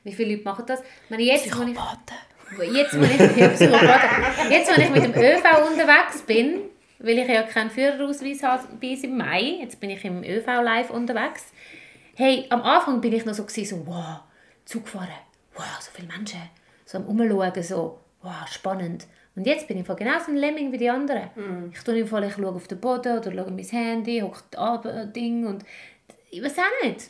Wie 0.03 0.13
viele 0.13 0.33
Leute 0.33 0.43
machen 0.43 0.65
das? 0.65 0.81
Ich 0.81 1.09
meine, 1.09 1.23
jetzt, 1.23 1.57
wo 1.57 1.63
ich, 1.63 2.75
jetzt, 2.75 2.93
wo 2.93 3.03
ich, 3.03 3.37
ja, 3.37 3.47
Psychopathen. 3.49 4.51
jetzt, 4.51 4.69
wo 4.69 4.81
ich 4.81 4.89
mit 4.89 5.03
dem 5.03 5.13
ÖV 5.13 5.71
unterwegs 5.71 6.21
bin, 6.27 6.61
weil 6.99 7.17
ich 7.17 7.27
ja 7.27 7.43
keinen 7.43 7.69
Führerausweis 7.69 8.43
habe 8.43 8.67
bis 8.79 9.03
im 9.03 9.17
Mai, 9.17 9.59
jetzt 9.61 9.79
bin 9.79 9.89
ich 9.89 10.03
im 10.05 10.23
ÖV 10.23 10.45
live 10.45 10.89
unterwegs, 10.89 11.45
Hey, 12.15 12.45
am 12.49 12.61
Anfang 12.61 13.01
bin 13.01 13.11
ich 13.11 13.25
noch 13.25 13.33
so, 13.33 13.43
gewesen, 13.43 13.79
so 13.79 13.87
wow, 13.87 14.19
Zug 14.65 14.87
fahren, 14.87 15.07
wow, 15.55 15.65
so 15.79 15.89
viele 15.91 16.07
Menschen, 16.07 16.39
so 16.93 16.99
am 16.99 17.05
Umschauen, 17.05 17.63
so, 17.63 17.99
wow, 18.21 18.47
spannend. 18.47 19.07
Und 19.35 19.47
jetzt 19.47 19.67
bin 19.67 19.79
ich 19.79 19.87
voll 19.87 19.95
genauso 19.95 20.29
ein 20.29 20.37
Lemming 20.37 20.71
wie 20.71 20.77
die 20.77 20.89
anderen. 20.89 21.29
Ich 21.73 21.81
tue 21.81 21.99
im 21.99 22.07
Fall, 22.07 22.23
ich 22.25 22.35
schaue 22.35 22.49
auf 22.49 22.67
den 22.67 22.79
Boden 22.79 23.17
oder 23.17 23.31
schaue 23.31 23.51
mein 23.51 23.65
Handy, 23.65 24.21
hocke 24.21 25.07
Ding 25.07 25.47
und 25.47 25.65
ich 26.29 26.43
weiß 26.43 26.59
auch 26.59 26.85
nicht. 26.85 27.09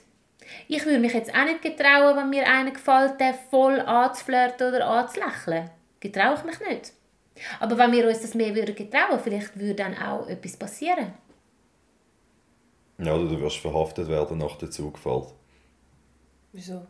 Ich 0.68 0.86
würde 0.86 1.00
mich 1.00 1.14
jetzt 1.14 1.34
auch 1.34 1.44
nicht 1.46 1.62
getrauen, 1.62 2.18
wenn 2.18 2.30
mir 2.30 2.48
einer 2.48 2.72
gefällt, 2.72 3.20
den 3.20 3.34
voll 3.50 3.80
anzuflirten 3.80 4.70
oder 4.70 4.88
anzulächeln. 4.88 5.70
Getraue 6.00 6.36
ich 6.36 6.44
mich 6.44 6.60
nicht. 6.60 6.94
Aber 7.60 7.78
wenn 7.78 7.92
wir 7.92 8.08
uns 8.08 8.22
das 8.22 8.36
mehr 8.36 8.56
würden 8.56 8.76
getrauen, 8.76 9.20
vielleicht 9.22 9.58
würde 9.60 9.76
dann 9.76 9.98
auch 9.98 10.28
etwas 10.28 10.58
passieren. 10.58 11.14
Ja, 13.00 13.16
oder 13.16 13.28
du 13.28 13.40
wirst 13.42 13.58
verhaftet 13.58 14.08
werden 14.08 14.38
nach 14.38 14.58
der 14.58 14.70
Zugfahrt. 14.70 15.34
Wieso? 16.52 16.86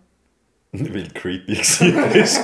Weil 0.74 1.08
creepy 1.14 1.58
warst. 1.58 1.82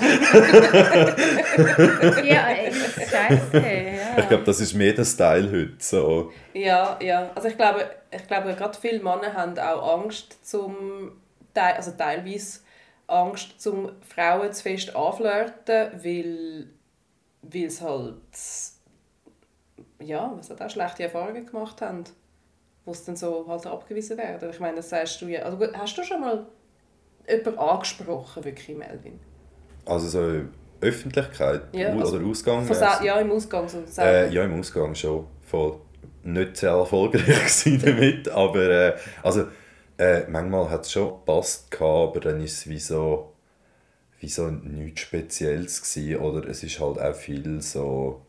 Ja, 2.23 2.47
ey, 2.49 2.71
scheiße. 2.71 3.57
Ja. 3.57 4.17
Ich 4.19 4.27
glaube, 4.27 4.43
das 4.43 4.59
ist 4.59 4.73
mehr 4.73 4.93
der 4.93 5.05
Style 5.05 5.49
heute. 5.51 5.73
So. 5.79 6.31
Ja, 6.53 6.97
ja. 7.01 7.31
Also 7.33 7.47
ich 7.47 7.57
glaube, 7.57 7.89
ich 8.11 8.27
glaube 8.27 8.53
gerade 8.53 8.77
viele 8.79 8.99
Männer 8.99 9.33
haben 9.33 9.57
auch 9.57 10.01
Angst 10.03 10.45
zum, 10.47 11.13
Teil- 11.53 11.75
also 11.75 11.91
teilweise 11.91 12.59
Angst 13.07 13.59
zum 13.59 13.91
Frauen 14.07 14.53
zu 14.53 14.61
fest 14.63 14.95
anflirten, 14.95 15.91
weil, 16.03 16.67
weil 17.41 17.69
sie 17.69 17.83
halt, 17.83 18.15
ja, 20.01 20.31
was 20.37 20.49
hat 20.51 20.61
auch 20.61 20.69
schlechte 20.69 21.03
Erfahrungen 21.03 21.45
gemacht 21.45 21.81
haben, 21.81 22.03
wo 22.85 22.93
sie 22.93 23.05
dann 23.07 23.15
so 23.15 23.45
halt 23.47 23.65
abgewiesen 23.65 24.17
werden. 24.17 24.49
Ich 24.51 24.59
meine, 24.59 24.77
das 24.77 24.89
sagst 24.89 25.19
du 25.21 25.27
ja, 25.27 25.41
also 25.41 25.57
gut, 25.57 25.71
hast 25.75 25.97
du 25.97 26.03
schon 26.03 26.21
mal 26.21 26.45
jemanden 27.29 27.59
angesprochen, 27.59 28.43
wirklich, 28.43 28.77
Melvin? 28.77 29.19
Also 29.85 30.07
so 30.07 30.41
Öffentlichkeit 30.81 31.61
Ja, 31.73 31.93
also 31.93 32.17
oder 32.17 32.25
Ausgang. 32.25 32.67
Ja, 33.03 33.19
im 33.19 33.31
Ausgang 33.31 33.67
so. 33.67 33.83
Äh, 34.01 34.33
ja, 34.33 34.43
im 34.43 34.59
Ausgang 34.59 34.95
schon. 34.95 35.27
Voll 35.41 35.79
nicht 36.23 36.57
sehr 36.57 36.71
erfolgreich 36.71 37.25
gewesen 37.25 37.81
damit, 37.83 38.27
aber 38.29 38.69
äh, 38.69 38.97
also, 39.23 39.45
äh, 39.97 40.27
manchmal 40.29 40.69
hat 40.69 40.85
es 40.85 40.91
schon 40.91 41.09
gepasst, 41.09 41.75
aber 41.81 42.19
dann 42.19 42.41
ist 42.41 42.59
es 42.59 42.69
wie 42.69 42.79
so, 42.79 43.33
wie 44.19 44.29
so 44.29 44.49
nichts 44.49 45.01
Spezielles 45.01 45.81
gewesen, 45.81 46.21
oder 46.21 46.47
es 46.47 46.63
ist 46.63 46.79
halt 46.79 46.99
auch 46.99 47.15
viel 47.15 47.61
so, 47.61 48.21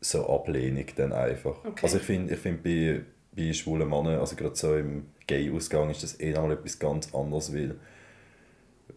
so 0.00 0.28
Ablehnung 0.28 0.86
dann 0.96 1.12
einfach. 1.12 1.64
Okay. 1.64 1.80
Also 1.82 1.98
ich 1.98 2.02
finde 2.02 2.34
ich 2.34 2.40
find 2.40 2.62
bei, 2.62 3.02
bei 3.36 3.52
schwulen 3.52 3.88
Männern, 3.88 4.18
also 4.18 4.36
gerade 4.36 4.56
so 4.56 4.74
im 4.74 5.06
Gay-Ausgang 5.28 5.90
ist 5.90 6.02
das 6.02 6.18
eh 6.20 6.32
noch 6.32 6.42
mal 6.48 6.52
etwas 6.54 6.78
ganz 6.78 7.14
anderes, 7.14 7.54
weil 7.54 7.76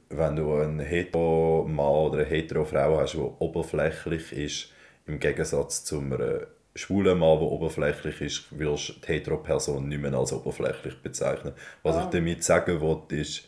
wenn 0.09 0.35
du 0.35 0.53
einen 0.55 0.79
Hetero-Mann 0.79 1.85
oder 1.85 2.19
eine 2.19 2.25
Hetero-Frau 2.27 2.99
hast, 2.99 3.13
die 3.13 3.17
oberflächlich 3.19 4.31
ist, 4.31 4.69
im 5.05 5.19
Gegensatz 5.19 5.83
zu 5.83 5.99
einem 5.99 6.41
schwulen 6.75 7.19
Mann, 7.19 7.39
der 7.39 7.47
oberflächlich 7.47 8.21
ist, 8.21 8.45
willst 8.51 8.89
du 8.89 8.93
die 8.93 9.07
Hetero-Person 9.07 9.87
nicht 9.89 10.01
mehr 10.01 10.13
als 10.13 10.31
oberflächlich 10.33 11.01
bezeichnen. 11.01 11.53
Was 11.83 11.97
Ah. 11.97 12.03
ich 12.05 12.09
damit 12.09 12.43
sagen 12.43 12.81
will, 12.81 13.19
ist, 13.19 13.43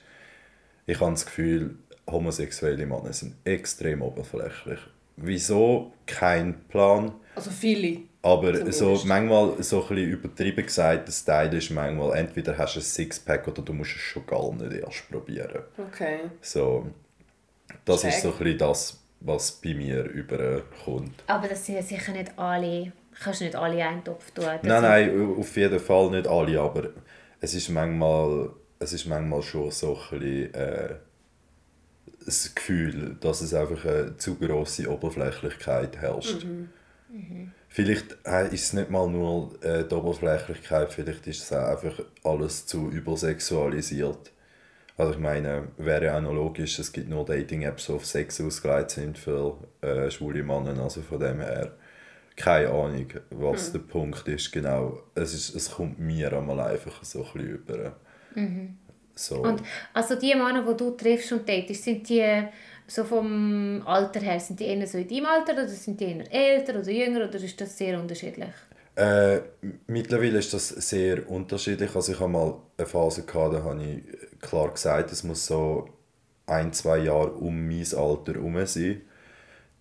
ich 0.85 0.99
habe 0.99 1.11
das 1.11 1.25
Gefühl, 1.25 1.77
homosexuelle 2.09 2.85
Männer 2.85 3.13
sind 3.13 3.35
extrem 3.45 4.01
oberflächlich. 4.01 4.79
Wieso? 5.15 5.93
Kein 6.05 6.65
Plan. 6.67 7.13
Also 7.35 7.49
viele. 7.51 8.01
Aber 8.25 8.53
Zumindest. 8.53 8.80
so 8.80 9.01
manchmal 9.06 9.62
so 9.62 9.82
ein 9.84 9.88
bisschen 9.89 10.10
übertrieben 10.12 10.65
gesagt, 10.65 11.10
das 11.10 11.25
Teil 11.25 11.53
ist 11.53 11.70
manchmal, 11.72 12.18
entweder 12.18 12.58
hast 12.58 12.75
du 12.75 12.80
ein 12.80 12.84
Sixpack 12.84 13.46
oder 13.50 13.62
du 13.62 13.74
musst 13.74 13.92
es 13.98 14.01
schon 14.01 14.25
gar 14.25 14.53
nicht 14.53 14.72
erst 14.72 15.10
probieren. 15.12 15.63
Okay. 15.77 16.20
So, 16.39 16.88
das 17.84 18.01
Check. 18.01 18.12
ist 18.12 18.22
so 18.22 18.32
ein 18.32 18.38
bisschen 18.38 18.58
das, 18.58 19.00
was 19.20 19.51
bei 19.51 19.74
mir 19.74 20.06
überkommt. 20.06 21.22
Aber 21.27 21.50
das 21.50 21.65
sind 21.65 21.75
ja 21.75 21.82
sicher 21.82 22.13
nicht 22.13 22.32
alle. 22.38 22.94
Kannst 23.22 23.42
du 23.42 23.46
nicht 23.46 23.56
alle 23.58 23.75
in 23.75 23.82
einen 23.82 24.03
Topf 24.03 24.32
tun. 24.32 24.46
Nein, 24.63 24.82
nein, 24.82 25.36
auf 25.38 25.56
jeden 25.58 25.80
Fall 25.80 26.10
nicht 26.12 26.25
alle, 26.27 26.62
aber 26.62 26.89
es 27.42 27.53
ist 27.53 27.68
manchmal, 27.70 28.51
es 28.80 28.94
ist 28.94 29.06
manchmal 29.06 29.42
schon 29.42 29.70
so 29.70 30.00
ein 30.12 30.20
bisschen 30.20 30.53
äh, 30.53 30.96
das 32.25 32.56
Gefühl, 32.56 33.18
dass 33.20 33.42
es 33.42 33.53
einfach 33.53 33.84
eine 33.84 34.15
zu 34.15 34.36
grosse 34.36 34.89
Oberflächlichkeit 34.89 35.98
herrscht. 35.98 36.46
Vielleicht 37.70 38.17
äh, 38.25 38.48
ist 38.53 38.65
es 38.65 38.74
nicht 38.74 38.89
mal 38.89 39.08
nur 39.08 39.63
äh, 39.63 39.84
die 39.88 39.96
Oberflächlichkeit, 39.96 40.91
vielleicht 40.91 41.27
ist 41.27 41.43
es 41.43 41.53
auch 41.53 41.70
einfach 41.70 42.00
alles 42.24 42.65
zu 42.65 42.89
übersexualisiert. 42.89 44.32
Also 44.98 45.13
ich 45.13 45.20
meine, 45.20 45.70
wäre 45.77 46.15
auch 46.15 46.22
noch 46.22 46.34
logisch, 46.34 46.77
es 46.77 46.91
gibt 46.91 47.10
nur 47.10 47.25
Dating-Apps, 47.25 47.88
die 47.88 47.91
auf 47.93 48.05
Sex 48.05 48.39
ausgelegt 48.41 48.91
sind 48.91 49.17
für 49.17 49.58
äh, 49.82 50.10
schwule 50.12 50.43
Männer, 50.43 50.79
also 50.82 51.01
von 51.01 51.20
dem 51.20 51.39
her 51.39 51.74
keine 52.36 52.70
Ahnung, 52.70 53.08
was 53.29 53.72
der 53.72 53.79
Punkt 53.79 54.27
ist 54.27 54.51
genau. 54.51 55.03
Es, 55.13 55.34
ist, 55.34 55.55
es 55.55 55.70
kommt 55.70 56.00
mir 56.00 56.34
einmal 56.34 56.60
einfach 56.60 57.03
so 57.03 57.20
ein 57.20 57.34
bisschen 57.34 57.50
über. 57.50 57.96
So. 59.15 59.43
Und 59.43 59.62
also 59.93 60.15
die 60.15 60.34
Männer, 60.34 60.65
die 60.67 60.75
du 60.75 60.91
triffst 60.91 61.32
und 61.32 61.48
datest, 61.48 61.84
sind 61.84 62.10
die 62.10 62.43
so 62.87 63.03
vom 63.03 63.81
Alter 63.85 64.19
her, 64.19 64.39
sind 64.39 64.59
die 64.59 64.65
eher 64.65 64.85
so 64.87 64.97
in 64.97 65.07
deinem 65.07 65.25
Alter 65.25 65.53
oder 65.53 65.67
sind 65.67 65.99
die 65.99 66.05
eher 66.05 66.33
älter 66.33 66.79
oder 66.79 66.91
jünger 66.91 67.27
oder 67.27 67.35
ist 67.35 67.59
das 67.59 67.77
sehr 67.77 67.99
unterschiedlich? 67.99 68.53
Äh, 68.95 69.39
mittlerweile 69.87 70.39
ist 70.39 70.53
das 70.53 70.69
sehr 70.69 71.27
unterschiedlich. 71.29 71.95
Also 71.95 72.11
ich 72.11 72.19
habe 72.19 72.31
mal 72.31 72.55
eine 72.77 72.87
Phase 72.87 73.23
gehabt, 73.23 73.55
da 73.55 73.63
habe 73.63 73.83
ich 73.83 74.39
klar 74.39 74.71
gesagt, 74.71 75.11
es 75.11 75.23
muss 75.23 75.45
so 75.45 75.89
ein, 76.45 76.73
zwei 76.73 76.99
Jahre 76.99 77.31
um 77.31 77.67
mein 77.67 77.85
Alter 77.95 78.33
herum 78.33 78.65
sein. 78.65 79.01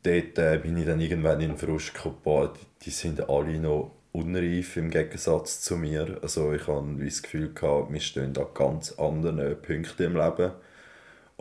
Dort 0.02 0.38
äh, 0.38 0.58
bin 0.62 0.76
ich 0.78 0.86
dann 0.86 1.00
irgendwann 1.00 1.40
in 1.40 1.50
den 1.50 1.58
Frust 1.58 1.94
gekommen, 1.94 2.50
die, 2.54 2.84
die 2.84 2.90
sind 2.90 3.28
alle 3.28 3.58
noch 3.58 3.92
unreif 4.12 4.76
im 4.76 4.90
Gegensatz 4.90 5.60
zu 5.60 5.76
mir. 5.76 6.18
Also 6.22 6.52
ich 6.52 6.66
habe 6.66 7.04
das 7.04 7.22
Gefühl 7.22 7.52
gehabt, 7.52 7.92
wir 7.92 8.00
stehen 8.00 8.36
an 8.36 8.46
ganz 8.54 8.92
anderen 8.92 9.60
Punkten 9.60 10.02
im 10.02 10.16
Leben. 10.16 10.52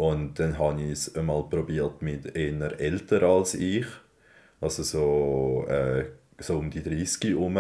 Und 0.02 0.40
dann 0.40 0.58
habe 0.58 0.82
ich 0.82 0.94
es 0.94 1.16
einmal 1.16 1.44
probiert 1.44 2.02
mit 2.02 2.36
eher 2.36 2.80
älter 2.80 3.22
als 3.22 3.54
ich. 3.54 3.86
Also 4.60 4.82
so, 4.82 5.68
äh, 5.68 6.06
so 6.40 6.58
um 6.58 6.72
die 6.72 6.82
30 6.82 7.30
herum. 7.30 7.60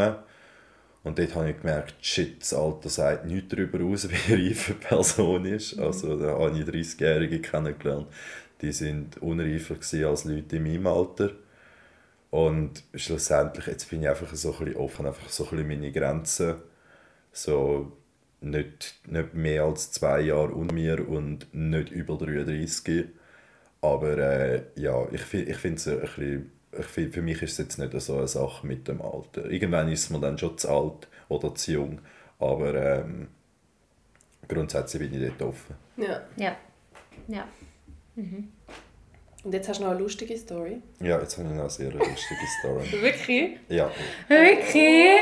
Und 1.03 1.19
dort 1.19 1.35
habe 1.35 1.51
ich 1.51 1.61
gemerkt, 1.61 2.03
shit, 2.03 2.41
das 2.41 2.55
Alter 2.55 2.89
sagt 2.89 3.27
nichts 3.27 3.49
darüber 3.49 3.85
aus, 3.85 4.09
wie 4.27 4.33
reif 4.33 4.69
eine 4.69 4.79
Person 4.79 5.45
ist. 5.45 5.77
Also 5.77 6.17
da 6.17 6.39
habe 6.39 6.57
ich 6.57 6.65
30-Jährige 6.65 7.41
kennengelernt, 7.41 8.07
die 8.59 8.71
sind 8.71 9.21
unreifer 9.21 9.75
als 10.07 10.23
Leute 10.23 10.55
in 10.55 10.63
meinem 10.63 10.87
Alter. 10.87 11.33
Und 12.31 12.83
schlussendlich, 12.95 13.67
jetzt 13.67 13.87
bin 13.87 14.01
ich 14.01 14.09
einfach 14.09 14.33
so 14.33 14.53
ein 14.53 14.65
bisschen 14.65 14.77
offen, 14.77 15.05
einfach 15.05 15.29
so 15.29 15.43
ein 15.43 15.49
bisschen 15.51 15.67
meine 15.67 15.91
Grenzen. 15.91 16.55
So 17.31 17.91
nicht, 18.41 18.99
nicht 19.07 19.33
mehr 19.33 19.63
als 19.63 19.91
zwei 19.91 20.21
Jahre 20.21 20.51
unter 20.51 20.73
mir 20.73 21.07
und 21.07 21.53
nicht 21.53 21.91
über 21.91 22.17
33. 22.17 23.05
Aber 23.81 24.17
äh, 24.17 24.63
ja, 24.75 25.07
ich, 25.11 25.33
ich 25.33 25.57
finde 25.57 25.77
es 25.77 25.87
ein 25.87 25.99
bisschen, 26.01 26.51
ich 26.77 26.85
find, 26.85 27.13
für 27.13 27.21
mich 27.21 27.41
ist 27.41 27.53
es 27.53 27.57
jetzt 27.57 27.77
nicht 27.77 27.99
so 28.01 28.17
eine 28.17 28.27
Sache 28.27 28.65
mit 28.67 28.87
dem 28.87 29.01
Alter. 29.01 29.45
Irgendwann 29.49 29.91
ist 29.91 30.09
man 30.09 30.21
dann 30.21 30.37
schon 30.37 30.57
zu 30.57 30.69
alt 30.69 31.07
oder 31.29 31.55
zu 31.55 31.71
jung, 31.71 31.99
aber 32.39 32.75
ähm, 32.75 33.27
grundsätzlich 34.47 35.09
bin 35.09 35.21
ich 35.23 35.31
dort 35.37 35.49
offen. 35.53 35.75
Ja. 35.97 36.21
Ja. 36.37 36.57
Ja. 37.27 37.47
Und 39.43 39.53
jetzt 39.53 39.69
hast 39.69 39.79
du 39.79 39.83
noch 39.83 39.91
eine 39.91 39.99
lustige 39.99 40.37
Story. 40.37 40.81
Ja, 40.99 41.19
jetzt 41.19 41.37
habe 41.37 41.47
ich 41.47 41.53
noch 41.55 41.61
eine 41.61 41.69
sehr 41.69 41.91
lustige 41.91 42.47
Story. 42.59 42.91
Wirklich? 43.01 43.59
Ja, 43.69 43.89
Okay. 44.25 45.17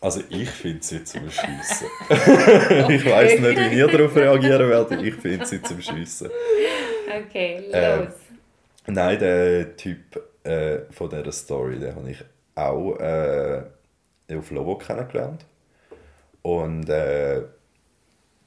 Also 0.00 0.20
ich 0.28 0.50
finde 0.50 0.82
sie 0.82 1.04
zum 1.04 1.30
Schiessen. 1.30 1.86
ich 2.08 3.04
weiß 3.04 3.40
nicht, 3.40 3.70
wie 3.70 3.78
ihr 3.78 3.88
darauf 3.88 4.14
reagieren 4.14 4.68
werdet, 4.68 5.02
ich 5.02 5.14
finde 5.14 5.46
sie 5.46 5.62
zum 5.62 5.80
Schiessen. 5.80 6.30
Okay, 7.26 7.64
los. 7.66 7.74
Ähm, 7.74 8.08
Nein, 8.94 9.18
der 9.18 9.76
Typ 9.76 10.22
äh, 10.44 10.80
von 10.90 11.10
dieser 11.10 11.32
Story, 11.32 11.78
den 11.78 11.94
habe 11.94 12.10
ich 12.10 12.24
auch 12.54 12.96
äh, 12.98 13.62
auf 14.34 14.50
Lovo 14.50 14.76
kennengelernt. 14.76 15.44
Und 16.42 16.88
äh, 16.88 17.42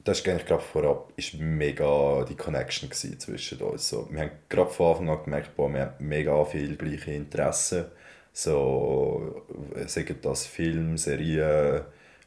das 0.02 0.26
war 0.26 0.32
eigentlich 0.32 0.46
gerade 0.46 0.62
vorab 0.62 1.12
ist 1.16 1.34
mega 1.34 2.24
die 2.28 2.34
Connection 2.34 2.90
zwischen 2.90 3.60
uns. 3.60 3.88
So, 3.88 4.08
wir 4.10 4.22
haben 4.22 4.30
gerade 4.48 4.70
von 4.70 4.90
Anfang 4.90 5.10
an 5.10 5.24
gemerkt, 5.24 5.56
boah, 5.56 5.72
wir 5.72 5.80
haben 5.82 5.94
mega 6.00 6.44
viele 6.44 6.74
gleiche 6.74 7.12
Interessen. 7.12 7.84
So, 8.32 9.42
äh, 9.74 9.86
sagen 9.88 10.16
das 10.22 10.46
Film, 10.46 10.96
Serien, 10.96 11.82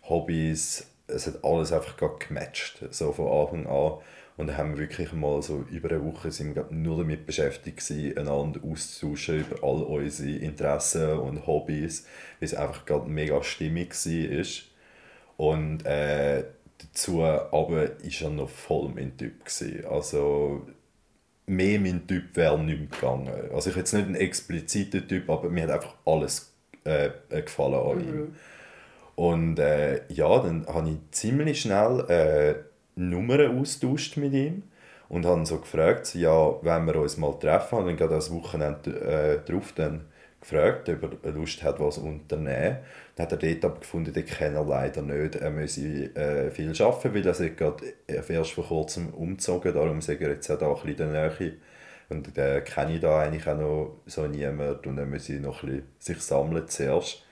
Hobbys, 0.07 0.87
es 1.07 1.27
hat 1.27 1.43
alles 1.43 1.71
einfach 1.71 1.97
gematcht, 2.19 2.83
so 2.91 3.11
von 3.11 3.27
Anfang 3.27 3.67
an. 3.67 3.99
Und 4.37 4.47
dann 4.47 4.57
haben 4.57 4.71
wir 4.71 4.79
wirklich 4.79 5.13
mal 5.13 5.41
so 5.41 5.63
über 5.71 5.89
eine 5.89 6.03
Woche 6.03 6.29
sind 6.29 6.55
wir 6.55 6.67
nur 6.69 6.97
damit 6.97 7.25
beschäftigt 7.25 7.77
gewesen, 7.77 8.17
einander 8.17 8.59
auszutauschen 8.69 9.39
über 9.39 9.63
all 9.63 9.81
unsere 9.83 10.37
Interessen 10.39 11.19
und 11.19 11.47
Hobbys, 11.47 12.05
weil 12.39 12.45
es 12.47 12.53
einfach 12.53 12.85
gerade 12.85 13.09
mega 13.09 13.41
stimmig 13.43 13.93
war. 13.93 14.45
Und 15.37 15.85
äh, 15.85 16.43
dazu 16.79 17.23
aber 17.23 17.99
ist 18.01 18.21
er 18.21 18.29
noch 18.29 18.49
voll 18.49 18.89
mein 18.89 19.15
Typ. 19.17 19.45
Gewesen. 19.45 19.85
Also 19.85 20.67
mehr 21.47 21.79
mein 21.79 22.07
Typ 22.07 22.35
wäre 22.35 22.57
nicht 22.59 22.79
mehr 22.79 22.87
gegangen. 22.87 23.51
Also 23.53 23.69
ich 23.69 23.75
jetzt 23.75 23.93
nicht 23.93 24.07
ein 24.07 24.15
expliziter 24.15 25.05
Typ, 25.07 25.29
aber 25.29 25.49
mir 25.49 25.63
hat 25.63 25.71
einfach 25.71 25.95
alles 26.05 26.53
äh, 26.85 27.09
äh, 27.29 27.41
gefallen 27.41 27.73
an 27.73 27.99
ihm. 27.99 28.35
Und 29.15 29.59
äh, 29.59 30.01
ja, 30.09 30.39
dann 30.39 30.65
habe 30.67 30.89
ich 30.89 30.97
ziemlich 31.11 31.61
schnell 31.61 31.99
äh, 32.09 32.55
Nummern 32.95 33.59
austauscht 33.59 34.17
mit 34.17 34.33
ihm 34.33 34.63
und 35.07 35.25
habe 35.25 35.45
so 35.45 35.59
gefragt, 35.59 36.15
ja, 36.15 36.61
wenn 36.61 36.85
wir 36.85 36.95
uns 36.97 37.17
mal 37.17 37.33
treffen, 37.39 37.79
und 37.79 37.85
dann 37.85 37.97
gerade 37.97 38.15
das 38.15 38.31
Wochenende 38.31 38.89
äh, 39.45 39.49
drauf 39.49 39.73
dann 39.75 40.05
gefragt, 40.45 40.89
ob 40.89 41.25
er 41.25 41.31
Lust 41.31 41.63
hat, 41.63 41.79
was 41.79 41.97
unternehmen. 41.97 42.77
Dann 43.15 43.25
hat 43.25 43.31
er 43.31 43.37
dort 43.37 43.65
aber 43.65 43.79
gefunden, 43.79 44.13
den 44.13 44.25
kennt 44.25 44.55
er 44.55 44.63
leider 44.63 45.01
nicht. 45.01 45.35
Er 45.35 45.49
müsse 45.49 46.15
äh, 46.15 46.51
viel 46.51 46.79
arbeiten, 46.81 47.13
weil 47.13 47.25
er 47.25 47.33
sich 47.33 47.55
gerade 47.55 47.83
erst 48.07 48.51
vor 48.51 48.65
kurzem 48.65 49.09
umgezogen 49.09 49.73
darum 49.73 50.01
sage 50.01 50.25
er 50.25 50.31
jetzt 50.31 50.49
auch 50.51 50.59
da 50.59 50.67
ein 50.67 50.73
bisschen 50.75 51.07
in 51.07 51.13
der 51.13 51.29
Nähe. 51.39 51.53
Und 52.07 52.37
äh, 52.37 52.61
kenne 52.61 52.95
ich 52.95 53.01
da 53.01 53.21
eigentlich 53.21 53.47
auch 53.47 53.57
noch 53.57 54.01
so 54.05 54.27
niemand 54.27 54.85
und 54.85 54.95
dann 54.97 55.09
muss 55.09 55.27
ich 55.27 55.41
noch 55.41 55.63
ein 55.63 55.69
bisschen 55.69 55.87
sich 55.97 56.21
sammeln 56.21 56.67
zuerst. 56.67 57.23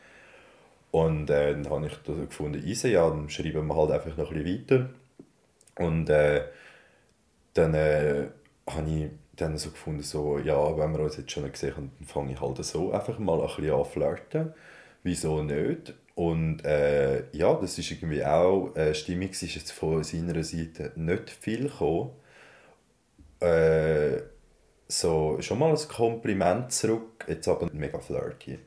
Und 0.90 1.30
äh, 1.30 1.54
dann 1.54 1.70
habe 1.70 1.88
ich 1.88 1.94
da 2.06 2.14
gefunden, 2.14 2.66
easy, 2.66 2.90
ja, 2.90 3.08
dann 3.08 3.30
schreiben 3.30 3.68
wir 3.68 3.76
halt 3.76 3.92
einfach 3.92 4.18
noch 4.18 4.32
ein 4.32 4.44
bisschen 4.44 4.68
weiter. 4.70 4.90
Und 5.86 6.10
äh, 6.10 6.44
dann 7.54 7.74
äh, 7.76 8.28
habe 8.68 8.90
ich 8.90 9.10
dann 9.36 9.58
so 9.58 9.72
gefunden, 9.72 10.04
so, 10.04 10.38
ja, 10.38 10.78
wenn 10.78 10.94
wir 10.94 11.00
uns 11.00 11.18
jetzt 11.18 11.32
schon 11.32 11.52
gesehen 11.52 11.76
haben, 11.76 11.92
dann 11.98 12.08
fange 12.08 12.34
ich 12.34 12.42
halt 12.42 12.64
so 12.64 12.92
einfach 12.92 13.18
mal 13.20 13.42
ein 13.42 13.48
bisschen 13.48 13.74
an 13.74 13.86
flirten. 13.86 14.54
Wieso 15.04 15.44
nicht? 15.44 15.94
Und 16.16 16.64
äh, 16.64 17.24
ja, 17.32 17.56
das 17.56 17.78
ist 17.78 17.92
irgendwie 17.92 18.24
auch, 18.24 18.76
äh, 18.76 18.94
Stimmung 18.94 19.30
ist 19.30 19.42
jetzt 19.42 19.72
von 19.72 20.04
seiner 20.04 20.44
Seite 20.44 20.92
nicht 20.96 21.30
viel 21.32 21.64
gekommen. 21.64 22.12
Äh, 23.40 24.22
so, 24.88 25.38
schon 25.42 25.60
mal 25.60 25.72
ein 25.72 25.88
Kompliment 25.88 26.72
zurück, 26.72 27.26
jetzt 27.28 27.48
aber 27.48 27.70
mega 27.74 28.00
flirty. 28.00 28.60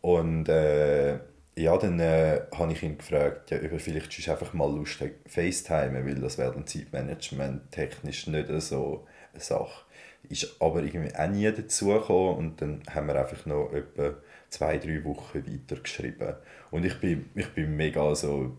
Und 0.00 0.48
äh, 0.48 1.20
ja, 1.54 1.76
dann 1.76 2.00
äh, 2.00 2.42
habe 2.52 2.72
ich 2.72 2.82
ihn 2.82 2.98
gefragt, 2.98 3.50
ja, 3.50 3.58
ob 3.58 3.72
er 3.72 3.78
vielleicht 3.78 4.12
sonst 4.12 4.28
einfach 4.28 4.52
mal 4.52 4.74
Lust 4.74 5.00
hat, 5.00 5.10
FaceTime, 5.26 6.04
weil 6.04 6.16
das 6.16 6.38
wäre 6.38 6.52
dann 6.52 6.66
Zeitmanagement 6.66 7.70
technisch 7.70 8.26
nicht 8.26 8.48
so 8.62 9.06
eine 9.32 9.40
Sache. 9.42 9.84
Ist 10.28 10.56
aber 10.60 10.82
irgendwie 10.82 11.14
auch 11.14 11.28
nie 11.28 11.50
dazugekommen 11.50 12.36
und 12.36 12.62
dann 12.62 12.82
haben 12.88 13.08
wir 13.08 13.16
einfach 13.16 13.44
noch 13.46 13.72
etwa 13.72 14.14
zwei, 14.48 14.78
drei 14.78 15.04
Wochen 15.04 15.44
weitergeschrieben. 15.46 16.36
Und 16.70 16.84
ich 16.84 16.98
bin, 17.00 17.30
ich 17.34 17.48
bin 17.48 17.76
mega 17.76 18.14
so, 18.14 18.56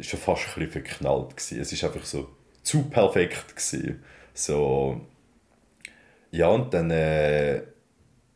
schon 0.00 0.20
fast 0.20 0.48
ein 0.48 0.66
bisschen 0.66 0.84
verknallt 0.84 1.36
gewesen. 1.36 1.60
Es 1.60 1.72
ist 1.72 1.84
einfach 1.84 2.04
so 2.04 2.28
zu 2.62 2.88
perfekt 2.90 3.56
gewesen. 3.56 4.02
So, 4.34 5.00
ja, 6.30 6.48
und 6.48 6.72
dann 6.74 6.90
äh, 6.90 7.62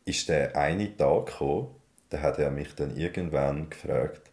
ist 0.05 0.29
der 0.29 0.55
eine 0.55 0.95
Tag 0.97 1.27
gekommen, 1.27 1.75
da 2.09 2.21
hat 2.21 2.39
er 2.39 2.51
mich 2.51 2.75
dann 2.75 2.95
irgendwann 2.95 3.69
gefragt, 3.69 4.31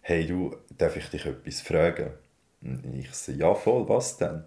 hey 0.00 0.26
du, 0.26 0.56
darf 0.76 0.96
ich 0.96 1.08
dich 1.08 1.26
etwas 1.26 1.60
fragen? 1.60 2.10
Und 2.62 2.94
ich 2.98 3.12
so, 3.14 3.32
ja 3.32 3.54
voll, 3.54 3.88
was 3.88 4.16
denn? 4.18 4.44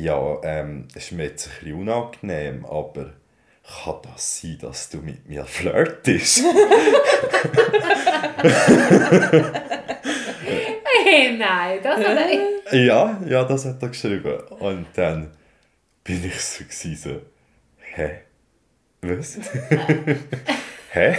Ja, 0.00 0.38
ähm, 0.44 0.86
es 0.94 1.06
ist 1.06 1.12
mir 1.12 1.24
jetzt 1.24 1.48
ein 1.48 1.52
bisschen 1.58 1.80
unangenehm, 1.80 2.64
aber 2.64 3.14
kann 3.84 3.96
das 4.02 4.40
sein, 4.40 4.56
dass 4.60 4.88
du 4.90 4.98
mit 4.98 5.28
mir 5.28 5.44
flirtest? 5.44 6.44
Hey, 11.04 11.36
nein, 11.36 11.80
das 11.82 11.98
hat 11.98 12.16
er... 12.70 12.76
ja, 12.78 13.20
ja, 13.26 13.44
das 13.44 13.64
hat 13.64 13.82
er 13.82 13.88
geschrieben. 13.88 14.38
Und 14.60 14.86
dann 14.94 15.32
bin 16.04 16.24
ich 16.24 16.40
so, 16.40 16.64
gewesen, 16.64 17.22
hä? 17.94 18.22
Was? 19.02 19.38
hä? 20.90 21.16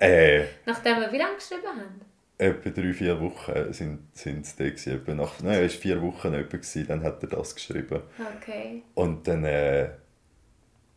äh, 0.00 0.44
Nachdem 0.66 1.00
wir 1.00 1.12
wie 1.12 1.18
lange 1.18 1.34
geschrieben 1.34 1.66
haben? 1.66 2.09
Etwa 2.40 2.70
drei, 2.70 2.92
vier 2.92 3.20
Wochen 3.20 3.72
sind, 3.72 4.00
sind 4.14 4.46
es 4.46 4.56
da 4.56 4.64
gewesen. 4.64 4.94
Etwa 4.94 5.14
nach, 5.14 5.40
nein, 5.42 5.64
es 5.64 5.74
war 5.74 5.80
vier 5.82 6.02
Wochen 6.02 6.32
etwa, 6.34 6.56
gewesen, 6.56 6.86
dann 6.86 7.02
hat 7.02 7.22
er 7.22 7.28
das 7.28 7.54
geschrieben. 7.54 8.02
Okay. 8.36 8.82
Und 8.94 9.28
dann, 9.28 9.44
äh, 9.44 9.90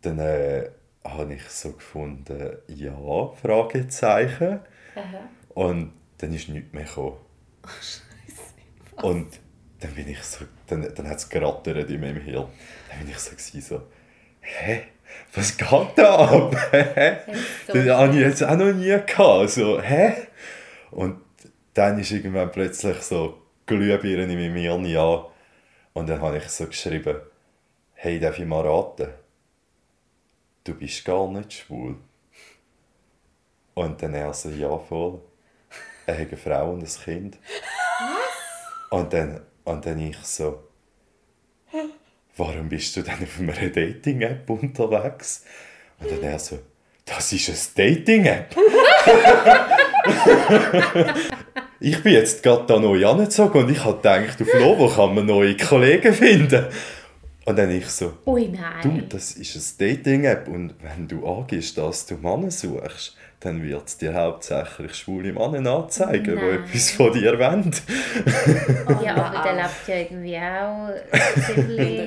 dann 0.01 0.19
äh, 0.19 0.69
habe 1.03 1.33
ich 1.33 1.43
so 1.50 1.73
gefunden, 1.73 2.57
ja, 2.67 3.27
Fragezeichen. 3.41 4.59
Aha. 4.95 5.29
Und 5.50 5.93
dann 6.17 6.33
ist 6.33 6.50
nichts 6.50 6.73
mehr 6.73 6.85
gekommen. 6.85 7.17
Und 9.01 9.39
dann 9.79 9.91
bin 9.95 10.07
ich 10.07 10.23
so, 10.23 10.45
dann, 10.67 10.88
dann 10.95 11.09
hat 11.09 11.17
es 11.17 11.29
gerattert 11.29 11.89
in 11.89 12.00
meinem 12.00 12.21
Hirn. 12.21 12.47
Dann 12.89 13.00
bin 13.00 13.09
ich 13.09 13.19
so, 13.19 13.35
so 13.59 13.81
hä? 14.39 14.83
Was 15.35 15.57
geht 15.57 15.69
da 15.95 16.15
ab? 16.15 16.55
Hä? 16.71 17.17
Das 17.67 17.88
habe 17.88 18.13
ich 18.13 18.19
jetzt 18.19 18.43
auch 18.43 18.57
noch 18.57 18.73
nie 18.73 18.97
gehabt. 19.05 19.50
So, 19.50 19.79
hä? 19.79 20.13
Und 20.89 21.17
dann 21.74 22.00
ist 22.00 22.12
irgendwann 22.12 22.51
plötzlich 22.51 23.01
so 23.01 23.42
Glühbirne 23.65 24.32
in 24.32 24.39
meinem 24.39 24.56
Hirn 24.56 24.86
ja. 24.86 25.25
Und 25.94 26.10
dann 26.10 26.22
habe 26.22 26.38
ich 26.38 26.48
so 26.50 26.68
geschrieben, 26.68 27.18
hey, 27.94 28.20
darf 28.20 28.39
ich 28.39 28.46
mal 28.46 28.65
raten? 28.65 29.10
Du 30.63 30.74
bist 30.75 31.03
gar 31.06 31.27
nicht 31.30 31.53
schwul. 31.53 31.96
Und 33.74 34.01
dann 34.01 34.13
er 34.13 34.34
so, 34.34 34.50
ja 34.50 34.77
voll. 34.77 35.20
Er 36.06 36.20
hat 36.20 36.27
eine 36.27 36.38
Frau 36.38 36.72
und 36.72 36.84
ein 36.84 37.03
Kind. 37.03 37.38
Und 38.89 39.13
dann, 39.13 39.42
und 39.63 39.86
dann 39.86 40.00
ich 40.00 40.18
so, 40.18 40.63
warum 42.38 42.70
bist 42.70 42.96
du 42.96 43.01
dann 43.01 43.24
auf 43.24 43.39
einer 43.39 43.53
Dating-App 43.53 44.50
unterwegs? 44.50 45.46
Und 46.00 46.12
dann 46.12 46.24
er 46.24 46.39
so, 46.39 46.60
das 47.06 47.34
ist 47.34 47.80
eine 47.80 47.96
Dating-App. 47.96 48.56
ich 51.84 52.02
bin 52.02 52.13
jetzt 52.13 52.42
gerade 52.42 52.63
da 52.66 52.80
neu 52.80 53.06
angezogen 53.06 53.60
und 53.60 53.70
ich 53.70 53.84
habe 53.84 53.98
gedacht, 53.98 54.42
auf 54.42 54.54
Lovo 54.54 54.88
kann 54.88 55.16
man 55.16 55.25
neue 55.25 55.58
Kollegen 55.58 56.13
finden. 56.13 56.66
Und 57.46 57.60
dann 57.60 57.70
ich 57.72 57.88
so, 57.88 58.13
Ui, 58.25 58.48
du, 58.48 58.88
nein. 58.88 59.06
das 59.10 59.34
ist 59.34 59.82
eine 59.82 59.92
Dating-App 59.92 60.48
und 60.48 60.75
wenn 60.82 61.10
du 61.10 61.28
angehst, 61.28 61.78
dass 61.78 62.06
du 62.06 62.16
Männer 62.16 62.50
suchst, 62.52 63.18
dann 63.42 63.62
wird 63.62 63.86
es 63.86 63.98
dir 63.98 64.13
hauptsächlich 64.13 64.96
schwule 64.96 65.34
Männer 65.34 65.84
anzeigen, 65.84 66.40
die 66.40 66.74
etwas 66.74 66.92
von 66.92 67.12
dir 67.12 67.38
wollen. 67.38 67.75
ja, 69.04 69.16
aber 69.18 69.44
der 69.44 69.56
lebt 69.56 69.88
ja 69.88 69.96
irgendwie 69.98 70.38
auch 70.38 70.90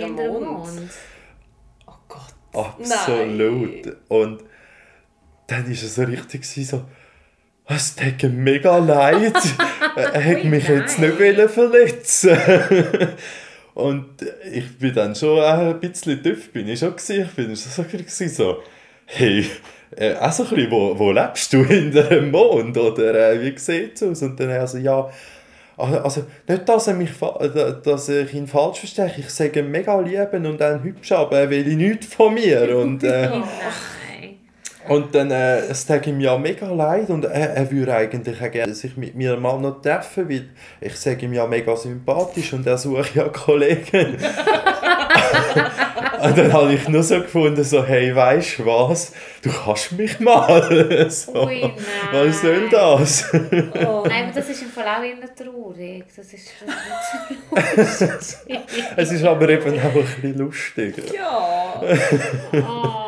in 0.00 0.16
der 0.16 0.30
Mond. 0.30 0.90
Oh 1.86 1.92
Gott. 2.08 2.80
Absolut. 2.80 3.84
Nein. 3.84 3.96
Und 4.08 4.42
dann 5.48 5.66
war 5.66 5.70
es 5.70 5.94
so 5.94 6.02
richtig 6.02 6.46
so, 6.46 6.82
es 7.68 7.96
tut 7.96 8.22
mir 8.22 8.28
mega 8.30 8.78
leid. 8.78 9.34
er 9.96 10.24
hat 10.24 10.44
mich 10.44 10.68
jetzt 10.68 10.98
nicht 10.98 11.18
wollen 11.18 11.48
verletzen 11.48 12.38
Und 13.74 14.06
ich 14.50 14.78
bin 14.78 14.94
dann 14.94 15.14
schon 15.14 15.38
ein 15.38 15.78
bisschen 15.80 16.22
tief, 16.22 16.50
bin 16.50 16.66
ich 16.68 16.78
schon 16.78 16.96
gewesen. 16.96 17.26
Ich 17.26 17.30
bin 17.32 17.54
so 17.54 17.82
gewesen, 17.82 18.28
so, 18.30 18.62
hey, 19.04 19.44
äh, 19.94 20.14
auch 20.14 20.32
so 20.32 20.44
ein 20.44 20.48
bisschen, 20.48 20.70
wo, 20.70 20.98
wo 20.98 21.12
lebst 21.12 21.52
du 21.52 21.62
hinter 21.62 22.04
dem 22.04 22.30
Mond? 22.30 22.78
Oder 22.78 23.32
äh, 23.32 23.42
wie 23.42 23.58
sieht 23.58 23.96
es 23.96 24.02
aus? 24.02 24.22
Und 24.22 24.40
dann 24.40 24.48
er 24.48 24.66
so, 24.66 24.78
ja, 24.78 25.10
also, 25.76 26.24
nicht, 26.48 26.66
dass, 26.66 26.86
er 26.86 26.94
mich, 26.94 27.10
äh, 27.20 27.74
dass 27.84 28.08
ich 28.08 28.32
ihn 28.32 28.46
falsch 28.46 28.78
verstehe. 28.78 29.12
Ich 29.18 29.28
sage 29.28 29.62
mega 29.62 30.00
lieben 30.00 30.46
und 30.46 30.62
auch 30.62 30.82
hübsch, 30.82 31.12
aber 31.12 31.40
er 31.40 31.50
will 31.50 31.76
nichts 31.76 32.14
von 32.14 32.32
mir. 32.32 32.78
Und, 32.78 33.04
äh. 33.04 33.28
und 34.88 35.14
dann, 35.14 35.30
äh, 35.30 35.58
es 35.58 35.86
tut 35.86 36.06
ihm 36.06 36.20
ja 36.20 36.38
mega 36.38 36.70
leid 36.70 37.10
und 37.10 37.24
er, 37.24 37.54
er 37.54 37.70
würde 37.70 37.94
eigentlich 37.94 38.42
auch 38.42 38.50
gerne 38.50 38.74
sich 38.74 38.96
mit 38.96 39.14
mir 39.14 39.36
mal 39.36 39.60
noch 39.60 39.82
treffen, 39.82 40.28
weil 40.28 40.48
ich 40.80 40.96
sage 40.96 41.26
ihm 41.26 41.32
ja 41.32 41.46
mega 41.46 41.76
sympathisch 41.76 42.52
und 42.52 42.66
er 42.66 42.78
sucht 42.78 43.14
ja 43.14 43.28
Kollegen. 43.28 44.16
und 46.22 46.38
dann 46.38 46.52
habe 46.52 46.74
ich 46.74 46.88
nur 46.88 47.02
so 47.02 47.20
gefunden, 47.20 47.64
so, 47.64 47.84
hey, 47.84 48.14
weißt 48.14 48.60
du 48.60 48.66
was, 48.66 49.12
du 49.42 49.50
kannst 49.50 49.90
mich 49.92 50.20
mal. 50.20 51.06
so, 51.10 51.46
Ui, 51.46 51.60
nein. 51.60 51.72
was 52.12 52.40
soll 52.40 52.68
das? 52.70 53.26
Oh. 53.32 54.04
Nein, 54.08 54.24
aber 54.24 54.32
das 54.34 54.48
ist 54.48 54.62
im 54.62 54.68
Fall 54.68 54.86
auch 54.86 55.02
eher 55.02 55.16
traurig. 55.34 56.04
Das 56.14 56.32
ist, 56.32 56.48
das 56.64 57.90
ist 57.90 58.00
lustig. 58.00 58.60
es 58.96 59.12
ist 59.12 59.24
aber 59.24 59.48
eben 59.48 59.80
auch 59.80 59.84
ein 59.84 59.94
bisschen 59.94 60.38
lustiger. 60.38 61.02
Ja. 61.14 61.82
Oh. 62.52 63.05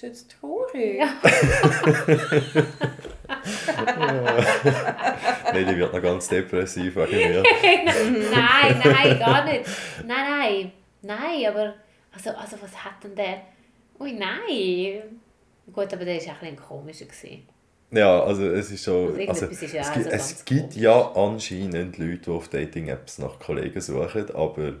Du 0.00 0.06
jetzt 0.06 0.34
traurig? 0.40 0.98
Ja. 0.98 1.08
Nelly 5.52 5.76
wird 5.76 5.92
noch 5.92 6.02
ganz 6.02 6.28
depressiv 6.28 6.96
nein, 7.06 7.44
nein, 8.82 9.18
gar 9.18 9.44
nicht. 9.44 9.64
Nein, 10.06 10.26
nein. 10.38 10.72
Nein, 11.02 11.46
aber... 11.46 11.74
Also, 12.12 12.30
also 12.30 12.56
was 12.62 12.84
hat 12.84 13.04
denn 13.04 13.14
der... 13.14 13.42
Ui, 13.98 14.12
nein. 14.12 15.20
Gut, 15.72 15.92
aber 15.92 16.04
der 16.04 16.16
war 16.16 16.22
auch 16.22 16.28
ein 16.28 16.38
bisschen 16.40 16.56
komischer. 16.56 17.04
Gewesen. 17.04 17.46
Ja, 17.92 18.22
also 18.22 18.46
es 18.48 18.70
ist 18.70 18.84
schon. 18.84 19.18
Also 19.28 19.46
Also, 19.46 19.48
ist 19.62 19.74
ja 19.74 19.80
es, 19.82 19.88
auch 19.90 19.94
gibt, 19.94 20.04
so 20.06 20.10
es 20.12 20.44
gibt 20.44 20.60
komisch. 20.60 20.76
ja 20.76 21.12
anscheinend 21.12 21.98
Leute, 21.98 22.18
die 22.18 22.30
auf 22.30 22.48
Dating-Apps 22.48 23.18
nach 23.18 23.38
Kollegen 23.38 23.80
suchen, 23.80 24.30
aber 24.34 24.74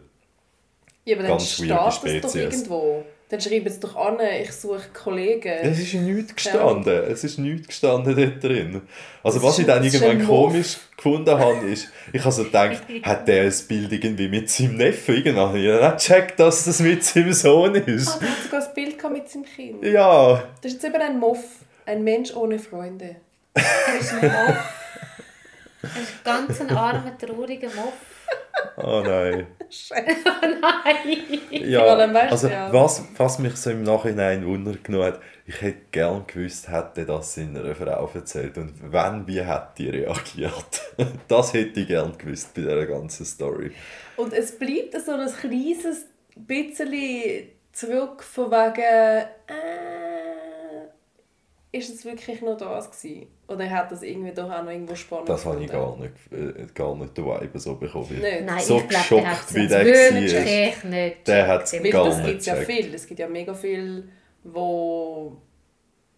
Ja, 1.04 1.16
aber 1.16 1.22
dann 1.24 1.32
Ganz 1.32 1.52
steht 1.52 1.68
weirde 1.70 1.84
das 1.84 2.00
doch 2.00 2.08
Spezies. 2.08 2.34
irgendwo. 2.36 3.04
Dann 3.30 3.40
schreiben 3.40 3.70
sie 3.70 3.78
doch 3.80 3.94
an, 3.94 4.18
ich 4.42 4.50
suche 4.52 4.88
Kollegen. 4.92 5.52
es 5.62 5.78
ist 5.78 5.94
nichts 5.94 6.34
gestanden. 6.34 6.92
Es 7.08 7.22
ist 7.22 7.38
nichts 7.38 7.68
gestanden 7.68 8.16
dort 8.16 8.42
drin. 8.42 8.82
Also 9.22 9.38
Das 9.38 9.46
was 9.46 9.52
ist 9.52 9.58
ich 9.60 9.64
ein- 9.64 9.68
dann 9.68 9.84
das 9.84 9.94
irgendwann 9.94 10.20
ein 10.20 10.26
Muff. 10.26 10.50
komisch 10.52 10.76
gefunden 10.96 11.38
habe, 11.38 11.66
ist, 11.66 11.88
ich 12.12 12.20
habe 12.20 12.32
so 12.32 12.42
gedacht, 12.44 12.82
hat 13.04 13.28
der 13.28 13.44
ein 13.44 13.54
Bild 13.68 13.92
irgendwie 13.92 14.28
mit 14.28 14.50
seinem 14.50 14.76
Neffen? 14.78 15.14
Irgendwann 15.14 15.48
habe 15.50 15.58
ich 15.60 15.66
dann 15.68 15.96
gecheckt, 15.96 16.40
dass 16.40 16.64
das 16.64 16.80
mit 16.80 17.04
seinem 17.04 17.32
Sohn 17.32 17.76
Ah, 17.76 17.78
ist. 17.78 18.20
der 18.20 18.28
hat 18.30 18.42
sogar 18.42 18.66
ein 18.66 18.74
Bild 18.74 19.10
mit 19.12 19.28
seinem 19.30 19.44
Kind. 19.44 19.84
Ja, 19.84 20.42
Das 20.60 20.72
ist 20.72 20.82
jetzt 20.82 20.92
eben 20.92 21.00
ein 21.02 21.18
Moff. 21.20 21.44
Ein 21.86 22.02
Mensch 22.04 22.34
ohne 22.34 22.58
Freunde. 22.58 23.16
Er 23.54 24.00
ist 24.00 24.12
ein 24.12 24.20
Moff. 24.28 24.56
Er 25.82 26.02
ist 26.02 26.24
ganz 26.24 26.60
ein 26.60 26.70
armer, 26.70 27.16
trauriger 27.16 27.68
Moff. 27.76 27.92
Oh 28.76 29.02
nein. 29.04 29.46
Nein. 29.90 31.40
Ja, 31.50 31.80
Vor 31.80 31.90
allem, 31.90 32.14
weißt 32.14 32.28
du, 32.28 32.32
also 32.32 32.48
ja. 32.48 32.72
was, 32.72 33.04
was 33.16 33.38
mich 33.38 33.56
so 33.56 33.70
im 33.70 33.82
Nachhinein 33.82 34.44
Wunder 34.44 34.74
genommen 34.82 35.04
hat, 35.04 35.20
ich 35.46 35.60
hätte 35.60 35.80
gern 35.90 36.24
gewusst, 36.26 36.68
hätte 36.68 37.06
das 37.06 37.34
seiner 37.34 37.74
Frau 37.74 38.10
erzählt 38.12 38.56
und 38.58 38.74
wenn, 38.92 39.26
wie 39.26 39.40
hätte 39.40 39.68
die 39.78 39.90
reagiert. 39.90 40.82
Das 41.28 41.54
hätte 41.54 41.80
ich 41.80 41.88
gern 41.88 42.16
gewusst 42.18 42.54
bei 42.54 42.62
dieser 42.62 42.86
ganzen 42.86 43.24
Story. 43.24 43.72
Und 44.16 44.32
es 44.32 44.58
bleibt 44.58 44.94
so 45.00 45.12
ein 45.12 45.28
kleines 45.32 46.06
bisschen 46.34 47.48
zurück 47.72 48.22
von 48.22 48.50
wegen, 48.50 48.82
äh, 48.82 49.24
ist 51.72 51.88
es 51.94 52.04
wirklich 52.04 52.40
nur 52.42 52.56
das 52.56 52.90
gewesen? 52.90 53.26
Oder 53.46 53.70
hat 53.70 53.92
das 53.92 54.02
irgendwie 54.02 54.32
doch 54.32 54.50
auch 54.50 54.62
noch 54.64 54.70
irgendwo 54.72 54.94
spannend 54.96 55.28
Das 55.28 55.44
habe 55.46 55.62
ich 55.62 55.70
gar 55.70 55.96
nicht, 55.96 56.12
äh, 56.32 56.66
gar 56.74 56.96
nicht 56.96 57.16
den 57.16 57.24
Vibe 57.24 57.58
so 57.60 57.76
bekommen. 57.76 58.08
Nicht? 58.20 58.44
Nein, 58.44 58.60
So 58.60 58.78
ich 58.78 58.88
glaube, 58.88 59.04
geschockt, 59.04 59.22
der 59.24 59.30
hat 59.30 59.54
wie 59.54 59.64
es 59.64 59.68
der 59.68 59.84
wirklich 59.84 60.34
war. 60.34 60.90
nicht 60.90 61.26
Der 61.28 61.58
gecheckt. 61.58 61.84
Weil 61.84 61.90
gar 61.92 62.04
das 62.06 62.16
nicht 62.18 62.26
gibt 62.26 62.40
es 62.40 62.46
ja 62.46 62.54
viel. 62.56 62.94
Es 62.94 63.06
gibt 63.06 63.20
ja 63.20 63.28
mega 63.28 63.54
viel, 63.54 64.08
wo, 64.44 65.36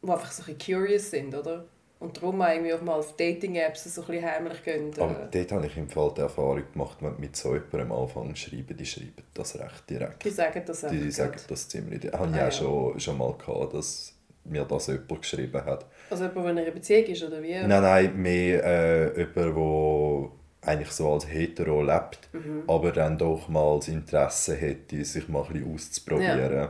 wo 0.00 0.12
einfach 0.12 0.32
so 0.32 0.42
ein 0.44 0.56
bisschen 0.56 0.76
curious 0.80 1.10
sind, 1.10 1.34
oder? 1.34 1.66
Und 2.00 2.16
darum 2.16 2.42
auch 2.42 2.48
irgendwie 2.48 2.74
auch 2.74 2.82
mal 2.82 2.94
auf 2.94 3.14
Dating-Apps 3.16 3.84
so 3.94 4.00
ein 4.00 4.06
bisschen 4.08 4.24
heimlich 4.24 4.64
gehen. 4.64 4.90
Aber 4.98 5.22
Äh, 5.24 5.28
dort 5.30 5.52
habe 5.52 5.66
ich 5.66 5.76
im 5.76 5.88
Fall 5.88 6.12
die 6.16 6.22
Erfahrung 6.22 6.64
gemacht, 6.72 6.96
wenn 7.00 7.20
mit 7.20 7.36
so 7.36 7.54
jemandem 7.54 7.92
anfangen 7.92 8.34
zu 8.34 8.50
schreiben, 8.50 8.76
die 8.76 8.84
schreiben 8.86 9.22
das 9.34 9.56
recht 9.58 9.88
direkt. 9.88 10.24
die 10.24 10.30
sagen 10.30 10.62
das 10.66 10.82
einfach. 10.82 10.98
Die 10.98 11.10
sagen 11.12 11.40
das 11.46 11.68
ziemlich 11.68 12.00
direkt. 12.00 12.18
Habe 12.18 12.30
ich 12.32 12.36
Ah, 12.36 12.40
auch 12.40 12.44
ja. 12.46 12.50
schon, 12.50 12.98
schon 13.00 13.18
mal 13.18 13.32
gehabt, 13.34 13.74
dass 13.74 14.14
mir 14.44 14.64
das 14.64 14.86
jemand 14.88 15.22
geschrieben 15.22 15.64
hat. 15.64 15.86
Also 16.10 16.24
jemand, 16.24 16.44
der 16.46 16.52
in 16.52 16.58
einer 16.58 16.70
Beziehung 16.70 17.04
ist, 17.04 17.22
oder 17.24 17.42
wie? 17.42 17.54
Nein, 17.54 17.68
nein, 17.68 18.16
mehr 18.16 18.64
äh, 18.64 19.18
jemand, 19.20 19.56
wo 19.56 20.32
eigentlich 20.60 20.90
so 20.90 21.12
als 21.12 21.28
hetero 21.28 21.82
lebt, 21.82 22.28
Mhm. 22.32 22.64
aber 22.68 22.92
dann 22.92 23.18
doch 23.18 23.48
mal 23.48 23.76
das 23.76 23.88
Interesse 23.88 24.54
hätte, 24.54 25.04
sich 25.04 25.28
mal 25.28 25.42
ein 25.44 25.52
bisschen 25.52 25.74
auszuprobieren. 25.74 26.68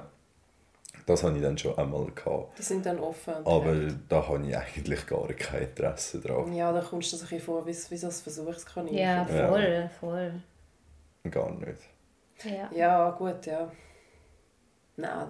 Das 1.05 1.25
hatte 1.25 1.37
ich 1.37 1.43
dann 1.43 1.59
schon 1.59 1.77
einmal. 1.77 2.07
Gehabt. 2.15 2.57
Die 2.59 2.63
sind 2.63 2.87
dann 2.87 3.01
offen. 3.01 3.35
Aber 3.45 3.73
direkt. 3.75 3.97
da 4.09 4.27
habe 4.29 4.47
ich 4.47 4.57
eigentlich 4.57 5.05
gar 5.07 5.27
kein 5.29 5.63
Interesse 5.63 6.21
drauf. 6.21 6.49
Ja, 6.53 6.73
da 6.73 6.81
kommst 6.81 7.13
du 7.13 7.17
dir 7.17 7.21
so 7.21 7.25
ein 7.27 7.29
bisschen 7.31 7.45
vor, 7.45 7.67
wie, 7.67 7.71
wie 7.71 7.97
so 7.97 8.07
ein 8.07 8.13
Versuchskaninchen. 8.13 8.99
Ja, 8.99 9.27
Ja. 9.29 9.49
voll, 9.49 9.91
voll. 9.99 10.33
Gar 11.31 11.51
nicht. 11.57 11.81
Ja. 12.45 12.71
Ja, 12.75 13.11
gut, 13.11 13.45
ja. 13.47 13.71
Nein. 14.97 15.27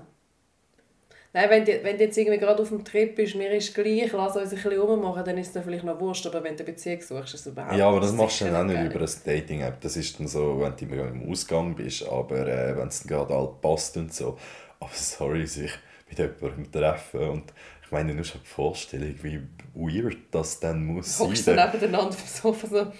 Nein, 1.34 1.48
wenn 1.48 1.64
du, 1.64 1.82
wenn 1.82 1.96
du 1.96 2.04
jetzt 2.04 2.18
irgendwie 2.18 2.38
gerade 2.38 2.60
auf 2.60 2.68
dem 2.68 2.84
Trip 2.84 3.14
bist, 3.16 3.34
mir 3.36 3.50
ist 3.52 3.74
gleich, 3.74 4.12
lass 4.12 4.36
uns 4.36 4.50
ein 4.50 4.54
bisschen 4.62 4.78
rummachen, 4.78 5.24
dann 5.24 5.38
ist 5.38 5.46
es 5.48 5.52
dann 5.54 5.64
vielleicht 5.64 5.84
noch 5.84 5.98
wurscht, 5.98 6.26
aber 6.26 6.44
wenn 6.44 6.56
du 6.56 6.62
eine 6.62 6.72
Beziehung 6.72 7.00
suchst, 7.00 7.34
ist 7.34 7.40
es 7.46 7.52
überhaupt 7.52 7.74
Ja, 7.76 7.88
aber 7.88 8.00
das 8.00 8.12
machst 8.12 8.42
du 8.42 8.44
dann 8.44 8.56
auch 8.56 8.64
nicht 8.64 8.74
geil. 8.76 8.86
über 8.86 8.96
eine 8.98 9.08
Dating-App. 9.40 9.80
Das 9.80 9.96
ist 9.96 10.20
dann 10.20 10.28
so, 10.28 10.60
wenn 10.60 10.76
du 10.76 10.84
immer 10.94 11.08
im 11.08 11.30
Ausgang 11.30 11.74
bist, 11.74 12.06
aber 12.06 12.46
äh, 12.46 12.76
wenn 12.76 12.88
es 12.88 13.00
dann 13.00 13.08
gerade 13.08 13.34
halt 13.34 13.60
passt 13.62 13.96
und 13.96 14.12
so. 14.12 14.36
Aber 14.78 14.90
sorry, 14.92 15.46
sich 15.46 15.70
mit 16.10 16.18
jemandem 16.18 16.70
treffen 16.70 17.20
und 17.30 17.44
ich 17.84 17.90
meine, 17.90 18.14
nur 18.14 18.24
schon 18.24 18.40
die 18.42 18.48
Vorstellung, 18.48 19.14
wie 19.22 19.40
weird 19.74 20.18
das 20.32 20.60
dann 20.60 20.84
muss 20.84 21.16
Du 21.16 21.24
hockst 21.24 21.44
sein. 21.46 21.56
so 21.56 21.64
nebeneinander 21.78 22.08
auf 22.10 22.16
dem 22.16 22.26
Sofa 22.26 22.66
so, 22.66 22.92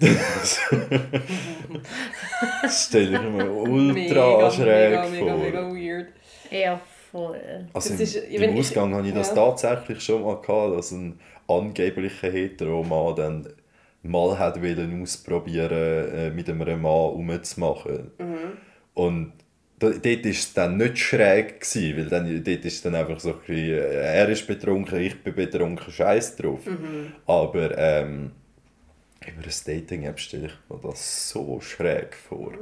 Das 2.62 2.86
stelle 2.86 3.16
ich 3.16 3.22
mir 3.30 3.50
ultra 3.50 3.92
mega, 3.92 4.50
schräg 4.50 4.90
mega, 4.90 5.02
vor. 5.04 5.36
mega, 5.38 5.62
mega 5.62 5.68
weird. 5.70 6.08
Ja, 6.50 6.80
voll. 7.14 7.40
Also 7.72 7.90
Das 7.90 7.90
im, 7.90 8.00
ist- 8.04 8.16
im 8.16 8.40
wenn 8.40 8.52
ich- 8.54 8.60
Ausgang 8.60 8.94
habe 8.94 9.06
ich 9.08 9.14
das 9.14 9.28
ja. 9.28 9.34
tatsächlich 9.34 10.00
schon 10.02 10.22
mal 10.22 10.40
gehabt, 10.40 10.76
dass 10.76 10.90
ein 10.92 11.18
angeblicher 11.48 12.30
Hetero-Mann 12.30 13.16
dann 13.16 13.48
mal 14.02 14.38
hat 14.38 14.60
wollen 14.62 15.02
ausprobieren, 15.02 15.70
äh, 16.14 16.30
mit 16.30 16.48
einem 16.50 16.58
Mann 16.82 16.92
rumzumachen. 16.92 18.10
Mhm. 18.18 18.58
Und 18.94 19.32
dort 19.78 20.04
war 20.04 20.30
es 20.30 20.52
dann 20.54 20.76
nicht 20.76 20.98
schräg, 20.98 21.60
gewesen, 21.60 21.96
weil 21.98 22.08
dann, 22.08 22.44
dort 22.44 22.64
ist 22.64 22.84
dann 22.84 22.94
einfach 22.94 23.20
so 23.20 23.30
ein 23.30 23.38
bisschen, 23.40 23.78
äh, 23.78 24.18
er 24.20 24.28
ist 24.28 24.46
betrunken, 24.46 25.00
ich 25.00 25.22
bin 25.22 25.34
betrunken, 25.34 25.90
scheiß 25.92 26.36
drauf. 26.36 26.66
Mhm. 26.66 27.12
Aber 27.26 27.76
ähm, 27.78 28.32
über 29.26 29.42
eine 29.42 29.52
Dating-App 29.80 30.18
stelle 30.20 30.46
ich 30.48 30.52
mir 30.70 30.80
das 30.90 31.30
so 31.30 31.60
schräg 31.60 32.14
vor. 32.14 32.52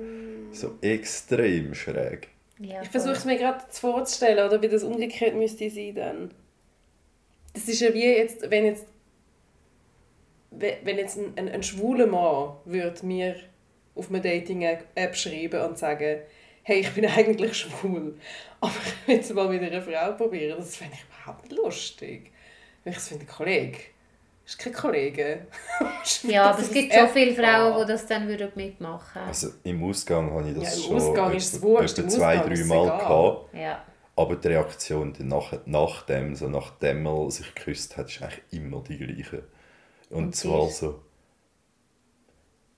So 0.53 0.77
extrem 0.81 1.75
schräg. 1.75 2.29
Ja, 2.59 2.83
Ich 2.83 2.89
versuche 2.91 3.13
es 3.15 3.25
mir 3.25 3.37
gerade 3.39 3.65
vorzustellen, 3.71 4.47
oder 4.47 4.61
wie 4.63 4.69
das 4.69 4.85
umgekehrt 4.85 5.35
müsste 5.35 5.71
sein 5.71 5.95
dann. 5.95 6.35
Das 7.55 7.69
ist 7.69 7.81
ja 7.81 7.93
wie 7.95 8.05
jetzt, 8.05 8.51
wenn 8.51 8.65
jetzt 8.67 8.87
we- 10.51 10.79
wenn 10.85 10.99
jetzt 10.99 11.19
ein, 11.19 11.33
ein, 11.37 11.49
ein 11.49 11.63
schwuler 11.63 12.07
Mann 12.07 12.57
würde 12.65 13.05
mir 13.07 13.37
auf 13.95 14.09
einer 14.11 14.21
Dating-App 14.21 15.17
schreiben 15.17 15.61
und 15.63 15.79
sagen, 15.79 16.21
hey, 16.63 16.81
ich 16.81 16.91
bin 16.93 17.07
eigentlich 17.07 17.55
schwul, 17.57 18.19
aber 18.61 18.73
ich 18.87 19.09
will 19.09 19.19
es 19.21 19.33
mal 19.33 19.49
mit 19.49 19.63
einer 19.63 19.83
Frau 19.83 20.13
probieren, 20.13 20.59
das 20.59 20.77
fände 20.77 20.95
ich 20.95 21.05
überhaupt 21.05 21.45
nicht 21.45 21.57
lustig. 21.57 22.33
Ich 22.85 22.99
finde, 22.99 23.27
Kollege. 23.27 23.79
Das 24.45 24.55
ist 24.55 24.59
kein 24.59 24.73
Kollege. 24.73 25.47
Ja, 26.25 26.51
aber 26.51 26.61
es 26.61 26.71
gibt 26.73 26.93
schon 26.93 27.09
viele 27.09 27.35
Frauen, 27.35 27.75
wahr. 27.75 27.85
die 27.85 27.93
das 27.93 28.07
dann 28.07 28.27
würden 28.27 28.51
mitmachen 28.55 29.23
Also 29.23 29.49
im 29.63 29.83
Ausgang 29.85 30.31
habe 30.33 30.49
ich 30.49 30.55
das 30.57 30.77
Ja, 30.77 30.83
im 30.83 30.89
schon 30.89 30.97
Ausgang 30.97 31.33
ist 31.35 31.55
es 31.55 31.63
wurscht, 31.63 31.99
etwa 31.99 32.03
im 32.03 32.09
zwei, 32.11 32.37
drei 32.39 32.65
Mal 32.65 32.85
gehabt. 32.99 33.55
Ja. 33.55 33.85
Aber 34.17 34.37
die 34.37 34.49
Reaktion 34.49 35.15
nach, 35.21 35.53
nach 35.65 36.03
dem, 36.03 36.35
so 36.35 36.49
nachdem 36.49 37.05
man 37.05 37.31
sich 37.31 37.55
geküsst 37.55 37.97
hat, 37.97 38.09
ist 38.09 38.21
eigentlich 38.23 38.43
immer 38.51 38.83
die 38.83 38.99
gleiche. 38.99 39.45
Und, 40.11 40.25
Und 40.25 40.37
zwar 40.37 40.69
so, 40.69 41.01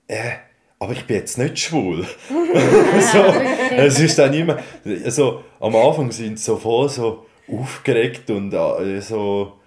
äh, 0.07 0.31
aber 0.79 0.93
ich 0.93 1.05
bin 1.05 1.17
jetzt 1.17 1.37
nicht 1.37 1.59
schwul. 1.59 2.05
Ah, 2.55 3.01
so, 3.01 3.17
wirklich. 3.17 3.79
es 3.79 3.99
ist 3.99 4.17
dann 4.19 4.33
immer, 4.33 4.59
also 5.03 5.43
am 5.59 5.75
Anfang 5.75 6.11
sind 6.11 6.39
sie 6.39 6.45
so 6.45 6.57
voll 6.57 6.89
so 6.89 7.25
aufgeregt 7.51 8.29
und 8.29 8.53
äh, 8.53 9.01
so, 9.01 9.59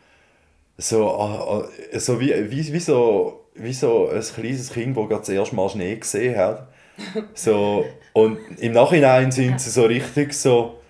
so, 0.78 1.68
äh, 1.92 1.98
so 1.98 2.18
wie, 2.20 2.32
wie, 2.50 2.72
wie, 2.72 2.78
so, 2.80 3.44
wie 3.54 3.72
so 3.72 4.08
ein 4.08 4.20
kleines 4.22 4.70
Kind, 4.72 4.96
das 4.96 5.08
gerade 5.08 5.20
das 5.20 5.28
erste 5.28 5.54
Mal 5.56 5.68
Schnee 5.68 5.96
gesehen 5.96 6.36
hat. 6.36 6.68
So, 7.34 7.84
und 8.12 8.38
im 8.58 8.72
Nachhinein 8.72 9.30
sind 9.30 9.60
sie 9.60 9.70
so 9.70 9.84
richtig 9.84 10.32
so, 10.32 10.80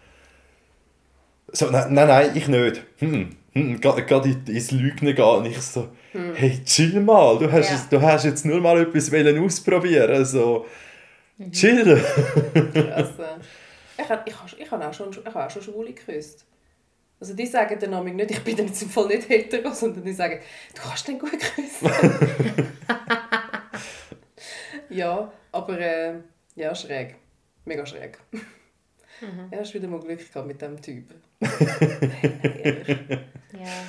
so 1.53 1.67
nein, 1.71 1.93
nein, 1.93 2.09
nein 2.09 2.31
ich 2.35 2.49
nicht. 2.49 2.83
Hm, 2.99 3.37
hm, 3.53 3.81
Gerade 3.81 4.37
ins 4.47 4.71
Lügnen 4.71 5.15
gehen 5.15 5.25
und 5.25 5.47
ich 5.47 5.61
so, 5.61 5.89
hey, 6.35 6.61
chill 6.65 7.01
mal, 7.01 7.39
du 7.39 7.51
hast, 7.53 7.69
Ja. 7.71 7.77
jetzt, 7.77 7.93
du 7.93 8.01
hast 8.01 8.25
jetzt 8.25 8.47
nur 8.47 8.61
mal 8.61 8.81
etwas 8.81 9.13
wollen 9.13 9.39
ausprobieren 9.45 10.25
so, 10.25 10.65
chill. 11.53 12.03
Krass. 12.73 13.09
äh. 13.19 13.41
Ich 14.01 14.09
habe 14.09 14.23
ich, 14.27 14.33
hab- 14.35 14.59
ich 14.61 14.71
hab 14.71 14.81
auch 14.87 14.95
schon, 14.95 15.11
ich 15.11 15.25
hab 15.27 15.37
auch 15.37 15.51
schon 15.51 15.61
Schwule 15.63 15.93
geküsst. 15.93 16.45
Also 17.21 17.35
die 17.35 17.47
sagen 17.47 17.79
dann 17.81 17.91
nämlich 17.91 18.15
nicht, 18.15 18.31
ich 18.31 18.45
bin 18.45 18.57
dann 18.57 18.67
jetzt 18.67 18.83
im 18.83 18.91
Fall 18.91 19.09
nicht 19.09 19.29
hetero, 19.29 19.73
sondern 19.73 20.05
die 20.05 20.13
sagen, 20.13 20.39
du 20.75 20.83
kannst 20.83 21.09
den 21.09 21.19
gut 21.19 21.33
küssen. 21.33 21.91
ja, 24.91 25.33
aber 25.51 25.81
äh, 25.81 26.15
ja, 26.55 26.75
schräg. 26.75 27.17
Mega 27.65 27.85
schräg. 27.85 28.19
Ja, 29.51 29.59
hast 29.59 29.75
wieder 29.75 29.89
mal 29.89 30.01
Glück 30.01 30.33
gehabt 30.33 30.47
mit 30.47 30.61
diesem 30.61 30.81
Typ. 30.81 31.13
Nein, 31.41 31.51
ehrlich. 32.63 32.99
ja. 33.53 33.85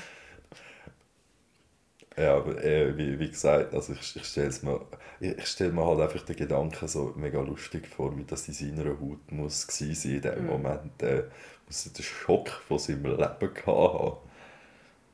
Ja, 2.17 2.35
aber 2.35 2.61
äh, 2.61 2.97
wie, 2.97 3.17
wie 3.17 3.29
gesagt, 3.29 3.73
also 3.73 3.93
ich, 3.93 4.13
ich 4.13 4.25
stelle 4.25 4.51
mir, 4.63 4.85
ich, 5.21 5.37
ich 5.37 5.47
stell 5.47 5.71
mir 5.71 5.85
halt 5.85 6.01
einfach 6.01 6.25
den 6.25 6.35
Gedanken 6.35 6.87
so 6.89 7.13
mega 7.15 7.39
lustig 7.39 7.87
vor, 7.87 8.17
wie 8.17 8.25
das 8.25 8.45
in 8.49 8.53
seiner 8.53 8.89
Haut 8.89 9.31
muss 9.31 9.67
gewesen 9.67 9.95
sein 9.95 10.15
in 10.15 10.21
dem 10.21 10.47
Moment. 10.47 11.01
Äh, 11.01 11.23
muss 11.69 11.85
er 11.85 11.93
den 11.93 12.03
Schock 12.03 12.49
von 12.49 12.79
seinem 12.79 13.05
Leben 13.05 13.17
gehabt 13.39 13.67
haben. 13.67 14.17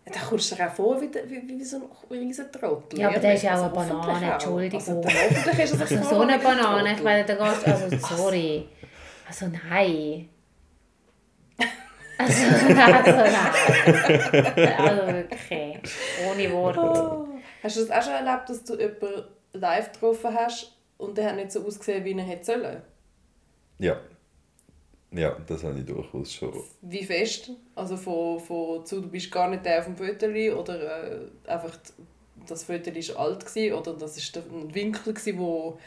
Da 0.06 0.20
kommst 0.20 0.52
du 0.52 0.56
dir 0.56 0.68
auch 0.68 0.74
vor 0.74 1.02
wie, 1.02 1.10
wie, 1.12 1.48
wie 1.48 1.64
so 1.64 1.78
ein 1.78 2.18
riesen 2.18 2.52
Trottel. 2.52 3.00
Ja, 3.00 3.10
aber 3.10 3.20
der 3.20 3.34
ist 3.34 3.42
ja 3.44 3.52
Also 3.54 3.66
auch 3.66 3.78
eine 3.78 3.94
Banane. 3.94 4.34
Entschuldigung. 4.34 4.80
Also, 4.80 4.96
hoffentlich 5.04 5.60
ist 5.60 5.74
es 5.74 5.82
Also 5.92 6.10
so 6.10 6.22
eine. 6.22 6.38
Banane, 6.40 6.94
ich 6.94 7.04
meine, 7.04 7.26
da 7.26 7.34
gehst 7.34 7.68
also 7.68 8.16
sorry. 8.16 8.70
Also 9.28 9.48
nein. 9.70 10.30
Also, 12.18 12.48
also 12.48 13.12
nein. 13.12 14.74
Also 14.78 15.08
wirklich. 15.08 15.80
Ohne 16.30 16.52
Worte. 16.54 16.80
Oh. 16.80 17.28
Hast 17.62 17.76
du 17.76 17.82
das 17.86 17.92
auch 17.92 18.02
schon 18.04 18.26
erlebt, 18.26 18.50
dass 18.50 18.64
du 18.64 18.76
jemanden 18.80 19.24
live 19.52 19.92
getroffen 19.92 20.34
hast 20.34 20.72
und 20.98 21.18
der 21.18 21.26
hat 21.26 21.36
nicht 21.36 21.52
so 21.52 21.66
ausgesehen, 21.66 22.06
wie 22.06 22.18
er 22.18 22.24
hätte 22.24 22.46
sollen? 22.46 22.82
Ja. 23.80 23.98
Ja, 25.16 25.38
das 25.48 25.64
habe 25.64 25.80
ich 25.80 25.86
durchaus 25.86 26.34
schon. 26.34 26.54
Wie 26.82 27.04
fest? 27.04 27.52
Also 27.74 27.96
von, 27.98 28.40
von 28.40 28.86
zu, 28.86 29.02
du 29.02 29.08
bist 29.08 29.32
gar 29.32 29.50
nicht 29.50 29.66
der 29.66 29.80
auf 29.80 29.86
dem 29.86 29.96
Foto 29.96 30.26
oder 30.60 31.12
äh, 31.12 31.20
einfach 31.48 31.78
das 32.48 32.64
Foto 32.64 32.94
war 32.94 33.20
alt 33.20 33.46
gewesen, 33.46 33.74
oder 33.74 33.94
das 33.94 34.18
ist 34.18 34.38
ein 34.38 34.74
Winkel, 34.74 35.14
gewesen, 35.14 35.40
wo 35.40 35.80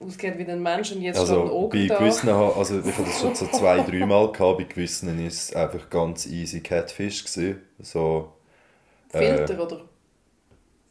ausgeht 0.00 0.38
wie 0.38 0.44
ein 0.44 0.62
Mensch 0.62 0.92
und 0.92 1.02
jetzt 1.02 1.18
Also 1.18 1.44
bei 1.44 1.50
Augen 1.50 1.88
da. 1.88 1.98
gewissen, 1.98 2.28
also 2.28 2.80
ich 2.80 2.92
habe 2.94 3.04
das 3.04 3.20
schon 3.20 3.34
so 3.34 3.46
zwei, 3.46 3.80
drei 3.82 4.04
Mal 4.06 4.32
gehabt, 4.32 4.58
bei 4.58 4.64
gewissen 4.64 5.18
war 5.18 5.26
es 5.26 5.54
einfach 5.54 5.88
ganz 5.90 6.26
easy 6.26 6.60
Catfish. 6.60 7.24
Gewesen. 7.24 7.60
So, 7.80 8.32
Filter, 9.10 9.62
oder? 9.62 9.84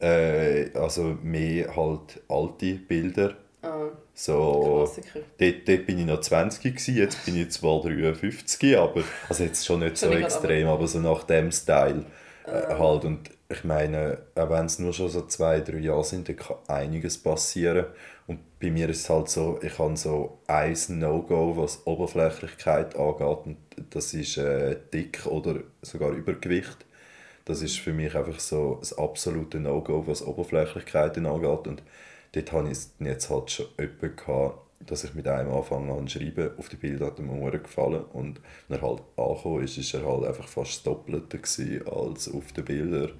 äh, 0.00 0.70
also 0.74 1.16
mehr 1.22 1.74
halt 1.76 2.20
alte 2.28 2.74
Bilder. 2.74 3.36
Ah, 3.64 3.88
So, 4.14 4.84
Klassiker. 4.94 5.20
dort, 5.38 5.68
dort 5.68 5.86
bin 5.86 5.98
ich 5.98 6.06
noch 6.06 6.20
20 6.20 6.62
gewesen, 6.62 6.96
jetzt 6.96 7.24
bin 7.24 7.36
ich 7.40 7.50
zwar 7.50 7.82
53, 7.82 8.76
aber 8.78 9.02
also 9.28 9.44
jetzt 9.44 9.64
schon 9.66 9.80
nicht 9.80 9.96
so 9.96 10.10
extrem, 10.10 10.68
aber 10.68 10.86
so 10.86 10.98
nach 11.00 11.24
dem 11.24 11.50
Style 11.50 12.04
äh, 12.46 12.74
halt. 12.78 13.04
Und 13.04 13.30
ich 13.48 13.64
meine, 13.64 14.18
auch 14.34 14.50
wenn 14.50 14.66
es 14.66 14.78
nur 14.78 14.92
schon 14.92 15.08
so 15.08 15.26
zwei, 15.26 15.60
drei 15.60 15.78
Jahre 15.78 16.04
sind, 16.04 16.28
dann 16.28 16.36
kann 16.36 16.56
einiges 16.68 17.18
passieren. 17.18 17.86
Und 18.26 18.40
bei 18.60 18.70
mir 18.70 18.88
ist 18.88 19.00
es 19.00 19.10
halt 19.10 19.28
so, 19.28 19.58
ich 19.62 19.78
habe 19.78 19.96
so 19.96 20.38
ein 20.46 20.76
No-Go, 20.88 21.56
was 21.56 21.86
Oberflächlichkeit 21.86 22.96
angeht, 22.96 23.38
und 23.46 23.56
das 23.90 24.14
ist 24.14 24.38
äh, 24.38 24.76
dick 24.92 25.26
oder 25.26 25.60
sogar 25.82 26.10
Übergewicht. 26.10 26.86
Das 27.44 27.60
ist 27.60 27.78
für 27.78 27.92
mich 27.92 28.14
einfach 28.14 28.40
so 28.40 28.76
das 28.80 28.96
absolute 28.96 29.60
No-Go, 29.60 30.04
was 30.06 30.22
Oberflächlichkeiten 30.22 31.26
angeht. 31.26 31.66
Und 31.66 31.82
dort 32.34 32.52
habe 32.52 32.70
ich 32.70 32.78
jetzt 32.98 33.30
halt 33.30 33.50
schon 33.50 33.66
jemanden 33.78 34.16
gehabt, 34.16 34.58
dass 34.80 35.04
ich 35.04 35.14
mit 35.14 35.26
einem 35.26 35.52
anfangen 35.52 35.90
an 35.90 36.06
zu 36.06 36.18
schreiben. 36.18 36.50
Auf 36.58 36.68
die 36.68 36.76
Bilder 36.76 37.06
hat 37.06 37.18
mir 37.18 37.28
verdammt 37.28 37.64
gefallen. 37.64 38.04
Und 38.12 38.40
wenn 38.68 38.78
er 38.78 38.82
halt 38.82 39.02
angekommen 39.16 39.64
ist, 39.64 39.78
ist 39.78 39.94
er 39.94 40.04
halt 40.04 40.24
einfach 40.24 40.48
fast 40.48 40.86
das 40.86 41.60
als 41.86 42.32
auf 42.32 42.52
den 42.52 42.64
Bildern. 42.64 43.12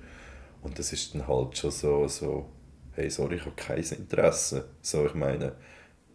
Und 0.63 0.79
das 0.79 0.93
ist 0.93 1.15
dann 1.15 1.27
halt 1.27 1.57
schon 1.57 1.71
so, 1.71 2.09
so 2.09 2.49
hey, 2.93 3.11
sorry, 3.11 3.37
ich 3.37 3.45
habe 3.45 3.57
kein 3.57 3.83
Interesse. 3.83 4.69
So, 4.83 5.07
ich 5.07 5.15
meine, 5.15 5.53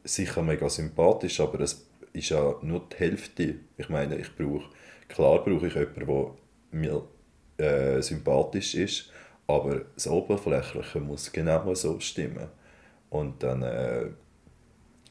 sicher 0.03 0.41
mega 0.41 0.69
sympathisch, 0.69 1.39
aber 1.39 1.61
es 1.61 1.85
ist 2.13 2.29
ja 2.29 2.55
nur 2.61 2.87
die 2.91 2.97
Hälfte. 2.97 3.55
Ich 3.77 3.89
meine, 3.89 4.17
ich 4.17 4.35
brauche, 4.35 4.69
klar 5.07 5.43
brauche 5.43 5.67
ich 5.67 5.75
jemanden, 5.75 6.05
der 6.05 6.31
mir 6.71 7.03
äh, 7.57 8.01
sympathisch 8.01 8.75
ist, 8.75 9.11
aber 9.47 9.81
das 9.95 10.07
Oberflächliche 10.07 10.99
muss 10.99 11.31
genau 11.31 11.73
so 11.73 11.99
stimmen. 11.99 12.49
Und 13.09 13.41
dann, 13.43 13.63
äh, 13.63 14.07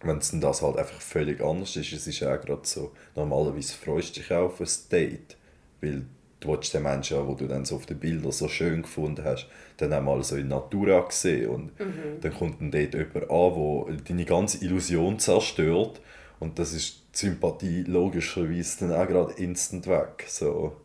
wenn 0.02 0.18
es 0.18 0.30
das 0.32 0.62
halt 0.62 0.76
einfach 0.76 1.00
völlig 1.00 1.40
anders 1.40 1.74
ist, 1.76 1.92
es 1.92 2.06
ist 2.06 2.22
auch 2.22 2.40
gerade 2.40 2.60
so, 2.64 2.92
normalerweise 3.16 3.74
freust 3.74 4.16
du 4.16 4.20
dich 4.20 4.32
auch 4.32 4.46
auf 4.46 4.60
ein 4.60 4.68
Date, 4.92 5.36
weil 5.80 6.04
du 6.40 6.48
willst 6.48 6.72
den 6.72 6.84
Menschen, 6.84 7.26
den 7.26 7.36
du 7.36 7.46
dann 7.48 7.64
so 7.64 7.76
auf 7.76 7.86
den 7.86 7.98
Bildern 7.98 8.30
so 8.30 8.46
schön 8.48 8.82
gefunden 8.82 9.24
hast, 9.24 9.48
dann 9.78 9.92
auch 9.92 10.02
mal 10.02 10.22
so 10.22 10.36
in 10.36 10.48
Natura 10.48 11.00
gesehen 11.00 11.48
und 11.50 11.80
Mhm. 11.80 12.20
dann 12.20 12.32
kommt 12.34 12.60
dann 12.60 12.70
dort 12.70 12.94
jemand 12.94 13.30
an, 13.30 13.86
der 13.88 13.96
deine 14.04 14.24
ganze 14.24 14.64
Illusion 14.64 15.18
zerstört 15.18 16.00
und 16.38 16.58
das 16.60 16.72
ist 16.72 17.02
die 17.14 17.18
Sympathie 17.26 17.82
logischerweise 17.82 18.86
dann 18.86 18.92
auch 19.00 19.08
gerade 19.08 19.32
instant 19.32 19.88
weg. 19.88 20.24
So. 20.28 20.76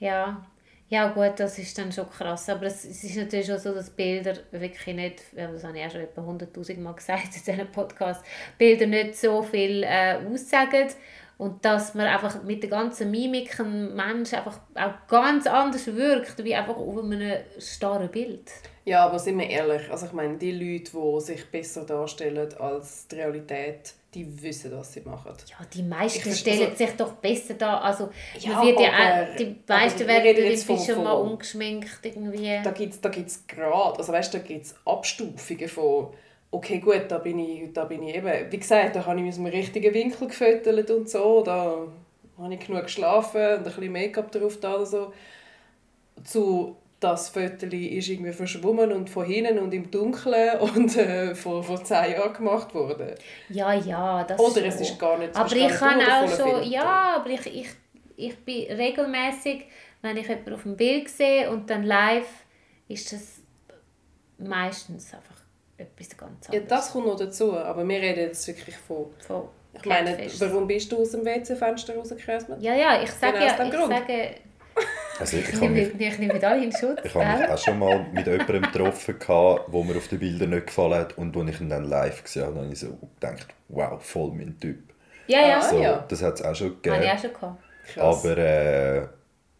Ja. 0.00 0.44
Ja 0.92 1.08
gut, 1.08 1.32
das 1.40 1.58
ist 1.58 1.78
dann 1.78 1.90
schon 1.90 2.10
krass, 2.10 2.50
aber 2.50 2.66
es, 2.66 2.84
es 2.84 3.02
ist 3.02 3.16
natürlich 3.16 3.50
auch 3.50 3.58
so, 3.58 3.72
dass 3.72 3.88
Bilder 3.88 4.36
wirklich 4.50 4.94
nicht, 4.94 5.22
das 5.34 5.64
habe 5.64 5.78
ich 5.78 5.86
auch 5.86 5.90
schon 5.90 6.02
etwa 6.02 6.20
100'000 6.20 6.80
Mal 6.80 6.92
gesagt 6.96 7.34
in 7.34 7.42
diesem 7.46 7.72
Podcast, 7.72 8.22
Bilder 8.58 8.84
nicht 8.84 9.16
so 9.16 9.42
viel 9.42 9.84
äh, 9.84 10.18
aussagen 10.30 10.88
und 11.42 11.64
dass 11.64 11.94
man 11.94 12.06
einfach 12.06 12.42
mit 12.44 12.62
der 12.62 12.70
ganzen 12.70 13.10
Mimik 13.10 13.58
ein 13.58 13.94
Mensch 13.96 14.32
einfach 14.32 14.58
auch 14.74 15.06
ganz 15.08 15.46
anders 15.46 15.86
wirkt, 15.88 16.42
wie 16.44 16.54
einfach 16.54 16.76
auf 16.76 16.98
einem 16.98 17.36
starren 17.58 18.08
Bild. 18.10 18.48
Ja, 18.84 19.06
aber 19.06 19.18
sind 19.18 19.38
wir 19.38 19.48
ehrlich, 19.48 19.90
also 19.90 20.06
ich 20.06 20.12
meine, 20.12 20.38
die 20.38 20.52
Leute, 20.52 20.90
die 20.92 21.20
sich 21.20 21.50
besser 21.50 21.84
darstellen 21.84 22.48
als 22.58 23.06
die 23.08 23.16
Realität, 23.16 23.94
die 24.14 24.42
wissen, 24.42 24.70
was 24.76 24.92
sie 24.92 25.00
machen. 25.00 25.32
Ja, 25.48 25.64
die 25.72 25.82
meisten 25.82 26.28
Ich- 26.28 26.38
stellen 26.40 26.64
also- 26.64 26.76
sich 26.76 26.90
doch 26.96 27.12
besser 27.14 27.54
da. 27.54 27.78
Also, 27.78 28.10
Ja, 28.38 28.52
man 28.54 28.66
wird 28.66 28.80
ja 28.80 28.88
aber- 28.92 29.30
auch, 29.32 29.36
die 29.36 29.56
meisten 29.68 30.06
werden 30.06 30.26
irgendwie 30.36 30.56
von- 30.58 30.78
schon 30.78 31.04
mal 31.04 31.12
ungeschminkt 31.12 32.00
irgendwie. 32.04 32.60
Da 32.62 32.70
gibt 32.72 32.92
es 32.94 33.00
da 33.00 33.08
gibt's 33.08 33.44
Grad, 33.48 33.98
also 33.98 34.12
weißt, 34.12 34.34
da 34.34 34.38
gibt 34.38 34.66
es 34.66 34.74
Abstufungen 34.84 35.68
von 35.68 36.12
okay 36.52 36.78
gut, 36.78 37.06
da 37.08 37.18
bin 37.18 37.38
ich, 37.38 37.72
da 37.72 37.84
bin 37.84 38.02
ich 38.02 38.14
eben, 38.14 38.52
wie 38.52 38.58
gesagt, 38.58 38.94
da 38.94 39.04
habe 39.04 39.20
ich 39.20 39.28
aus 39.28 39.36
dem 39.36 39.46
richtigen 39.46 39.92
Winkel 39.92 40.28
gefüttert 40.28 40.90
und 40.90 41.08
so, 41.08 41.42
da 41.42 41.88
habe 42.38 42.54
ich 42.54 42.60
genug 42.60 42.84
geschlafen 42.84 43.40
und 43.40 43.58
ein 43.58 43.64
bisschen 43.64 43.92
Make-up 43.92 44.30
drauf 44.30 44.60
da 44.60 44.76
oder 44.76 44.86
so, 44.86 45.12
zu 46.22 46.76
das 47.00 47.30
Föteli 47.30 47.86
ist 47.98 48.08
irgendwie 48.08 48.32
verschwommen 48.32 48.92
und 48.92 49.10
von 49.10 49.26
hinten 49.26 49.58
und 49.58 49.74
im 49.74 49.90
Dunkeln 49.90 50.60
und 50.74 50.96
äh, 50.96 51.34
vor, 51.34 51.64
vor 51.64 51.82
zehn 51.82 52.12
Jahren 52.12 52.32
gemacht 52.32 52.72
worden. 52.74 53.14
Ja, 53.48 53.72
ja, 53.72 54.22
das 54.22 54.38
Oder 54.38 54.66
es 54.66 54.80
ist 54.80 54.98
gar 55.00 55.18
nicht 55.18 55.30
es 55.30 55.36
Aber 55.36 55.56
ich 55.56 55.68
kann 55.68 56.00
auch 56.00 56.28
Filter. 56.28 56.62
ja, 56.62 57.16
aber 57.16 57.30
ich, 57.30 57.46
ich, 57.46 57.68
ich 58.16 58.38
bin 58.44 58.70
regelmäßig, 58.70 59.66
wenn 60.00 60.16
ich 60.16 60.28
jemanden 60.28 60.54
auf 60.54 60.62
dem 60.62 60.76
Bild 60.76 61.08
sehe 61.08 61.50
und 61.50 61.68
dann 61.68 61.82
live, 61.82 62.28
ist 62.86 63.12
das 63.12 63.40
meistens 64.38 65.12
einfach 65.12 65.41
etwas 65.82 66.16
ganz 66.16 66.46
Ja, 66.48 66.52
anderes. 66.54 66.68
das 66.68 66.92
kommt 66.92 67.06
noch 67.06 67.16
dazu, 67.16 67.56
aber 67.56 67.86
wir 67.88 68.00
reden 68.00 68.20
jetzt 68.20 68.46
wirklich 68.48 68.76
von... 68.76 69.06
Von 69.26 69.48
Ich 69.74 69.84
meine, 69.84 70.16
warum 70.38 70.66
bist 70.66 70.90
du 70.92 71.00
aus 71.02 71.10
dem 71.12 71.24
WC-Fenster 71.24 71.96
rausgekröselt? 71.96 72.60
Ja, 72.60 72.74
ja, 72.74 73.02
ich 73.02 73.10
sage 73.10 73.32
Genau 73.38 73.46
ja, 73.46 73.64
ich 73.64 73.70
Grund. 73.70 73.92
sage, 73.92 74.28
Also 75.18 75.36
ich, 75.36 75.48
ich 75.48 75.54
habe 75.54 75.68
nehme, 75.70 75.92
mich, 75.94 76.06
ich 76.08 76.18
nehme 76.18 76.46
alle 76.46 76.64
in 76.64 76.72
Schutz. 76.72 76.98
ich 77.04 77.14
habe 77.14 77.40
mich 77.40 77.50
auch 77.50 77.58
schon 77.58 77.78
mal 77.78 78.06
mit 78.12 78.26
jemandem 78.26 78.62
getroffen, 78.62 79.18
gehabt, 79.18 79.64
wo 79.72 79.82
mir 79.82 79.96
auf 79.96 80.08
den 80.08 80.18
Bildern 80.18 80.50
nicht 80.50 80.66
gefallen 80.66 80.94
hat 80.94 81.18
und 81.18 81.34
wo 81.34 81.42
ich 81.44 81.60
ihn 81.60 81.68
dann 81.70 81.84
live 81.84 82.22
gesehen 82.24 82.46
habe, 82.46 82.56
habe 82.60 82.72
ich 82.72 82.80
so 82.80 82.98
gedacht, 83.20 83.46
wow, 83.68 84.02
voll 84.02 84.32
mein 84.32 84.58
Typ. 84.60 84.78
Ja, 85.26 85.40
ja, 85.46 85.58
Ah, 85.58 85.62
So, 85.62 85.80
ja. 85.80 86.04
Das 86.08 86.22
hat 86.22 86.34
es 86.40 86.44
auch 86.44 86.54
schon 86.54 86.68
habe 86.68 86.76
gegeben. 86.82 87.02
ich 87.04 87.10
auch 87.10 87.18
schon 87.18 87.32
gehabt. 87.32 87.62
Krass. 87.94 88.24
Aber, 88.24 88.38
äh, 88.38 89.06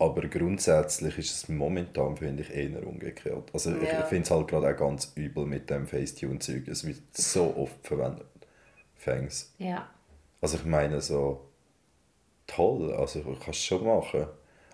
aber 0.03 0.27
grundsätzlich 0.29 1.17
ist 1.19 1.35
es 1.35 1.49
momentan, 1.49 2.17
finde 2.17 2.43
ich, 2.43 2.51
eher 2.51 2.85
umgekehrt. 2.87 3.51
Also 3.53 3.75
ich, 3.77 3.83
Ja. 3.88 4.01
ich 4.01 4.07
finde 4.07 4.25
es 4.25 4.31
halt 4.31 4.49
gerade 4.49 4.69
auch 4.75 4.77
ganz 4.77 5.12
übel 5.15 5.47
mit 5.47 5.71
dem 5.71 5.87
Facetune-Zeug. 5.87 6.67
Es 6.69 6.85
wird 6.87 7.01
so 7.12 7.55
oft 7.57 7.87
verwendet. 7.87 8.27
Fangs. 8.97 9.53
Ja. 9.59 9.88
Also 10.41 10.57
ich 10.57 10.65
meine 10.65 11.01
so, 11.01 11.41
toll, 12.47 12.93
also 12.95 13.21
ich 13.21 13.41
kann 13.41 13.51
es 13.51 13.65
schon 13.65 13.85
machen, 13.85 14.27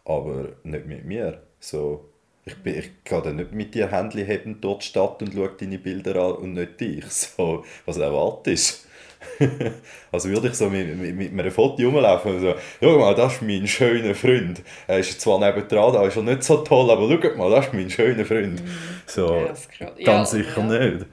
aber 0.04 0.48
nicht 0.64 0.86
mit 0.86 1.04
mir. 1.04 1.42
So, 1.60 2.08
ich, 2.46 2.56
bin, 2.62 2.78
ich 2.78 3.04
gehe 3.04 3.20
dann 3.22 3.36
nicht 3.36 3.52
mit 3.52 3.74
dir 3.74 3.90
Händchen 3.90 4.24
heben 4.24 4.60
die 4.60 4.76
Stadt 4.80 5.22
und 5.22 5.34
schaue 5.34 5.52
deine 5.60 5.78
Bilder 5.78 6.16
an 6.16 6.32
und 6.36 6.52
nicht 6.54 6.80
dich. 6.80 7.04
So, 7.10 7.64
was 7.84 7.98
erwartest 7.98 8.87
Also 10.12 10.28
würde 10.30 10.48
ich 10.48 10.54
so 10.54 10.70
mit, 10.70 10.96
mit, 10.96 11.16
mit 11.16 11.30
einem 11.44 11.50
Foto 11.52 11.82
rumlaufen 11.84 12.34
und 12.36 12.40
so, 12.40 12.54
schau 12.80 12.98
mal, 12.98 13.14
das 13.14 13.34
ist 13.34 13.42
mein 13.42 13.66
schöner 13.66 14.14
Freund. 14.14 14.62
Er 14.86 14.98
ist 14.98 15.20
zwar 15.20 15.38
nebendran, 15.38 15.92
da 15.92 16.04
ist 16.06 16.16
er 16.16 16.22
nicht 16.22 16.42
so 16.42 16.58
toll, 16.58 16.90
aber 16.90 17.08
schau 17.22 17.36
mal, 17.36 17.50
das 17.50 17.66
ist 17.66 17.74
mein 17.74 17.90
schöner 17.90 18.24
Freund. 18.24 18.62
So, 19.06 19.52
Ja, 19.78 19.90
ganz 20.02 20.32
Ja, 20.32 20.32
sicher 20.32 20.62
ja. 20.62 20.66
nicht. 20.88 21.06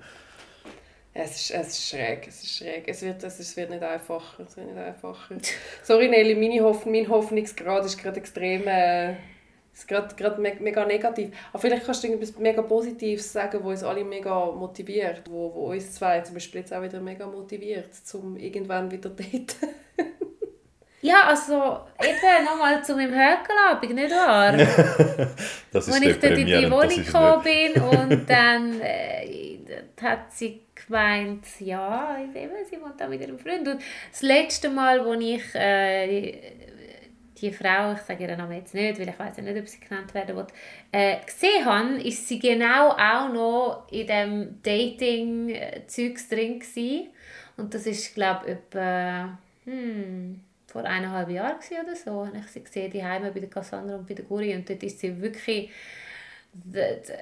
Es 1.13 1.35
ist, 1.37 1.51
es 1.51 1.67
ist 1.69 1.89
schräg, 1.89 2.27
es 2.27 2.43
ist 2.43 2.57
schräg. 2.57 2.87
Es 2.87 3.01
wird, 3.01 3.23
es, 3.23 3.39
ist- 3.39 3.49
es 3.51 3.57
wird 3.57 3.69
nicht 3.69 3.83
einfacher, 3.83 4.43
es 4.43 4.57
wird 4.57 4.67
nicht 4.67 4.77
einfacher. 4.77 5.35
Sorry 5.81 6.09
Nelly, 6.09 6.35
meine 6.35 6.61
Hoffnung, 6.63 6.91
mein 6.93 7.07
Hoffnungsgrad 7.09 7.85
ist 7.85 7.97
gerade 7.97 8.19
extrem, 8.19 8.67
äh, 8.67 9.15
ist 9.75 9.87
gerade, 9.87 10.15
gerade 10.15 10.41
me- 10.41 10.55
mega 10.59 10.85
negativ. 10.85 11.29
Aber 11.51 11.59
vielleicht 11.59 11.85
kannst 11.85 12.01
du 12.03 12.07
irgendwas 12.07 12.37
mega 12.37 12.61
Positives 12.61 13.31
sagen, 13.31 13.59
wo 13.61 13.69
uns 13.69 13.83
alle 13.83 14.03
mega 14.03 14.45
motiviert, 14.51 15.21
wo, 15.29 15.53
wo 15.53 15.71
uns 15.71 15.93
zwei 15.93 16.21
zum 16.21 16.35
Beispiel 16.35 16.61
jetzt 16.61 16.73
auch 16.73 16.81
wieder 16.81 17.01
mega 17.01 17.27
motiviert, 17.27 17.89
um 18.13 18.37
irgendwann 18.37 18.89
wieder 18.89 19.09
daten. 19.09 19.45
Ja, 21.01 21.25
also 21.27 21.81
eben 22.01 22.45
nochmal 22.45 22.83
zu 22.83 22.95
meinem 22.95 23.11
Höckelabend, 23.11 23.93
nicht 23.93 24.09
wahr? 24.11 24.53
Das 25.71 25.87
Als 25.87 25.97
ist 25.97 26.03
ich 26.03 26.19
dort 26.19 26.37
in 26.39 26.47
die 26.47 26.51
das 26.53 26.71
Wohnung 26.71 27.05
gekommen 27.05 27.43
bin 27.43 27.83
und 28.09 28.27
dann 28.27 28.81
äh, 28.81 29.59
hat 30.01 30.31
sie 30.31 30.61
gemeint, 30.73 31.45
ja, 31.59 32.17
eben, 32.33 32.53
sie 32.67 32.81
wohnt 32.81 32.99
da 32.99 33.07
mit 33.07 33.21
ihrem 33.21 33.37
Freund. 33.37 33.67
Und 33.67 33.81
das 34.09 34.21
letzte 34.23 34.69
Mal, 34.69 35.05
wo 35.05 35.13
ich 35.13 35.43
äh, 35.53 36.29
die 37.41 37.51
Frau, 37.51 37.93
ich 37.93 37.99
sage 37.99 38.23
ihren 38.23 38.37
Namen 38.37 38.57
jetzt 38.57 38.73
nicht, 38.73 38.99
weil 38.99 39.09
ich 39.09 39.19
weiß 39.19 39.37
ja 39.37 39.43
nicht, 39.43 39.57
ob 39.57 39.67
sie 39.67 39.79
genannt 39.79 40.13
werden 40.13 40.35
will, 40.35 40.47
äh, 40.91 41.17
gesehen 41.25 41.65
habe, 41.65 42.01
ist 42.01 42.27
sie 42.27 42.39
genau 42.39 42.91
auch 42.91 43.31
noch 43.31 43.87
in 43.91 44.07
dem 44.07 44.61
Dating-Zeugs 44.63 46.29
drin 46.29 46.59
gewesen. 46.59 47.07
Und 47.57 47.73
das 47.73 47.85
ist, 47.85 48.13
glaube 48.13 48.45
ich, 48.45 48.51
etwa 48.51 49.37
hm, 49.65 50.41
vor 50.67 50.83
eineinhalb 50.83 51.29
Jahren 51.29 51.57
oder 51.83 51.95
so. 51.95 52.25
Habe 52.25 52.37
ich 52.37 52.47
sie 52.47 52.63
gesehen, 52.63 52.91
die 52.91 53.03
Heime 53.03 53.31
bei 53.31 53.39
der 53.39 53.49
Cassandra 53.49 53.95
und 53.95 54.07
bei 54.07 54.13
der 54.13 54.25
Guri. 54.25 54.53
Und 54.55 54.69
dort 54.69 54.83
ist 54.83 54.99
sie 54.99 55.21
wirklich 55.21 55.71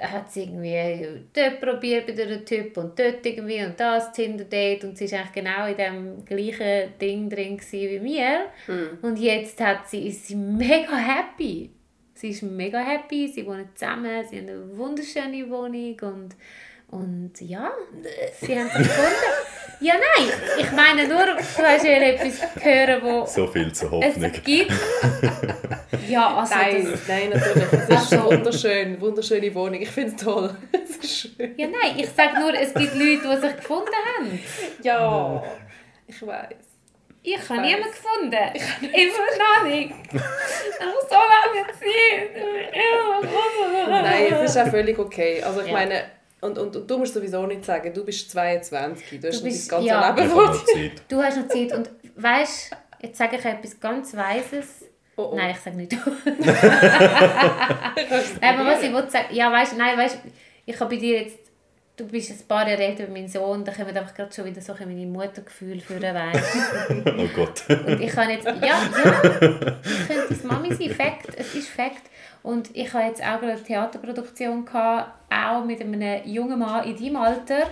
hat 0.01 0.31
sie 0.31 0.43
irgendwie 0.43 1.25
dort 1.33 1.59
probiert 1.59 2.07
bei 2.07 2.23
einem 2.23 2.45
Typ 2.45 2.77
und 2.77 2.97
dort 2.97 3.25
irgendwie 3.25 3.63
und 3.63 3.79
das 3.79 4.11
Tinder-Date 4.11 4.83
und 4.83 4.97
sie 4.97 5.11
war 5.11 5.19
eigentlich 5.19 5.33
genau 5.33 5.67
in 5.67 5.77
dem 5.77 6.25
gleichen 6.25 6.97
Ding 6.99 7.29
drin 7.29 7.59
wie 7.71 7.99
mir. 7.99 8.45
Und 9.01 9.17
jetzt 9.19 9.59
hat 9.59 9.89
sie, 9.89 10.07
ist 10.07 10.27
sie 10.27 10.35
mega 10.35 10.95
happy. 10.95 11.71
Sie 12.13 12.29
ist 12.29 12.43
mega 12.43 12.79
happy, 12.79 13.27
sie 13.27 13.45
wohnen 13.45 13.67
zusammen, 13.73 14.23
sie 14.29 14.37
haben 14.37 14.49
eine 14.49 14.77
wunderschöne 14.77 15.49
Wohnung 15.49 15.99
und, 16.01 16.35
und 16.93 17.33
ja, 17.41 17.71
sie 18.41 18.57
haben 18.59 18.69
sich 18.69 18.87
gefunden. 18.87 19.09
Ja, 19.79 19.95
nein, 19.95 20.29
ich 20.59 20.71
meine 20.71 21.07
nur, 21.07 21.25
du 21.25 21.35
hast 21.63 21.83
ja 21.83 21.91
etwas 21.91 22.41
hören, 22.63 23.01
wo 23.03 23.25
So 23.25 23.47
viel 23.47 23.73
zur 23.73 23.89
Hoffnung. 23.91 24.23
es 24.31 24.43
gibt. 24.43 24.71
Ja, 26.07 26.37
also 26.37 26.53
Nein, 26.55 26.87
das, 26.91 27.07
nein, 27.07 27.29
natürlich. 27.31 27.73
Es 27.73 27.89
ist 27.89 28.13
Also- 28.13 28.25
wunderschön, 28.25 29.01
wunderschöne 29.01 29.53
Wohnung. 29.55 29.81
Ich 29.81 29.89
finde 29.89 30.15
es 30.15 30.23
toll. 30.23 30.55
Es 30.71 30.97
ist 30.97 31.19
schön. 31.37 31.53
Ja, 31.57 31.67
nein, 31.67 31.95
ich 31.97 32.09
sage 32.09 32.39
nur, 32.39 32.53
es 32.53 32.73
gibt 32.73 32.93
Leute, 32.95 33.21
die 33.35 33.41
sich 33.47 33.55
gefunden 33.57 33.91
haben. 34.17 34.39
Ja, 34.83 35.43
ich 36.07 36.21
weiß. 36.25 36.47
Ich 37.25 37.49
habe 37.49 37.61
niemanden 37.61 37.87
gefunden. 37.89 38.35
Immer 38.81 39.37
noch 39.39 39.63
nicht. 39.65 39.93
Das 40.11 40.21
muss 40.21 41.09
so 41.09 41.15
lange 41.15 41.65
sein. 41.79 42.27
Nein, 44.03 44.33
es 44.33 44.41
ist 44.51 44.57
auch 44.57 44.67
völlig 44.69 44.99
okay. 44.99 45.41
Also 45.41 45.61
ich 45.61 45.67
Ja. 45.67 45.73
meine, 45.73 46.03
und, 46.43 46.57
und, 46.57 46.75
und 46.75 46.89
du 46.89 46.97
musst 46.97 47.13
sowieso 47.13 47.45
nicht 47.47 47.65
sagen, 47.65 47.93
du 47.93 48.03
bist 48.05 48.29
22, 48.31 49.19
du 49.21 49.27
hast 49.27 49.39
Du 49.41 49.45
noch 49.45 49.51
bist- 49.51 49.71
dein 49.71 49.77
ganze 49.79 49.87
ja. 49.87 50.09
Leben 50.15 50.29
vor 50.29 50.47
habe 50.47 50.57
dir. 50.57 50.59
noch 50.59 50.65
Zeit. 50.65 51.01
Du 51.09 51.21
hast 51.23 51.37
noch 51.37 51.47
Zeit 51.47 51.71
und 51.73 51.89
weißt, 52.15 52.71
jetzt 53.01 53.17
sage 53.17 53.35
ich 53.37 53.45
etwas 53.45 53.79
ganz 53.79 54.15
Weises. 54.15 54.85
Oh, 55.15 55.29
oh. 55.31 55.35
Nein, 55.35 55.51
ich 55.51 55.57
sage 55.59 55.77
nicht. 55.77 55.91
Du 55.95 55.99
Aber 58.45 58.65
was 58.65 58.81
ich 58.83 58.91
wollte 58.93 59.11
sagen, 59.11 59.27
ja, 59.31 59.51
weißt, 59.51 59.77
nein, 59.77 59.97
weißt, 59.97 60.17
ich 60.65 60.79
habe 60.79 60.95
bei 60.95 60.99
dir 60.99 61.21
jetzt, 61.21 61.37
du 61.95 62.07
bist 62.07 62.31
ein 62.31 62.47
paar 62.47 62.67
Jahre 62.67 62.83
älter 62.83 63.03
als 63.03 63.11
mein 63.11 63.27
Sohn, 63.27 63.63
da 63.63 63.71
kommen 63.71 63.95
einfach 63.95 64.13
gerade 64.15 64.33
schon 64.33 64.45
wieder 64.45 64.61
so 64.61 64.73
ein 64.73 64.87
meine 64.87 65.05
Muttergefühle 65.05 65.81
für 65.81 66.01
weißt. 66.01 66.57
Oh 67.17 67.27
Gott. 67.35 67.63
Und 67.85 68.01
ich 68.01 68.11
kann 68.11 68.29
jetzt, 68.29 68.45
ja, 68.45 68.53
ja, 68.55 68.81
ich 68.83 68.99
könnte 70.07 70.25
das 70.29 70.43
Mami 70.43 70.73
sein, 70.73 70.89
Fakt, 70.89 71.27
es 71.37 71.53
ist 71.55 71.67
Fakt. 71.69 72.01
Und 72.43 72.75
ich 72.75 72.93
habe 72.93 73.05
jetzt 73.05 73.21
auch 73.21 73.41
eine 73.41 73.61
Theaterproduktion 73.61 74.65
gehabt, 74.65 75.11
auch 75.33 75.63
mit 75.63 75.81
einem 75.81 76.27
jungen 76.27 76.59
Mann 76.59 76.85
in 76.85 76.97
deinem 76.97 77.15
Alter. 77.15 77.67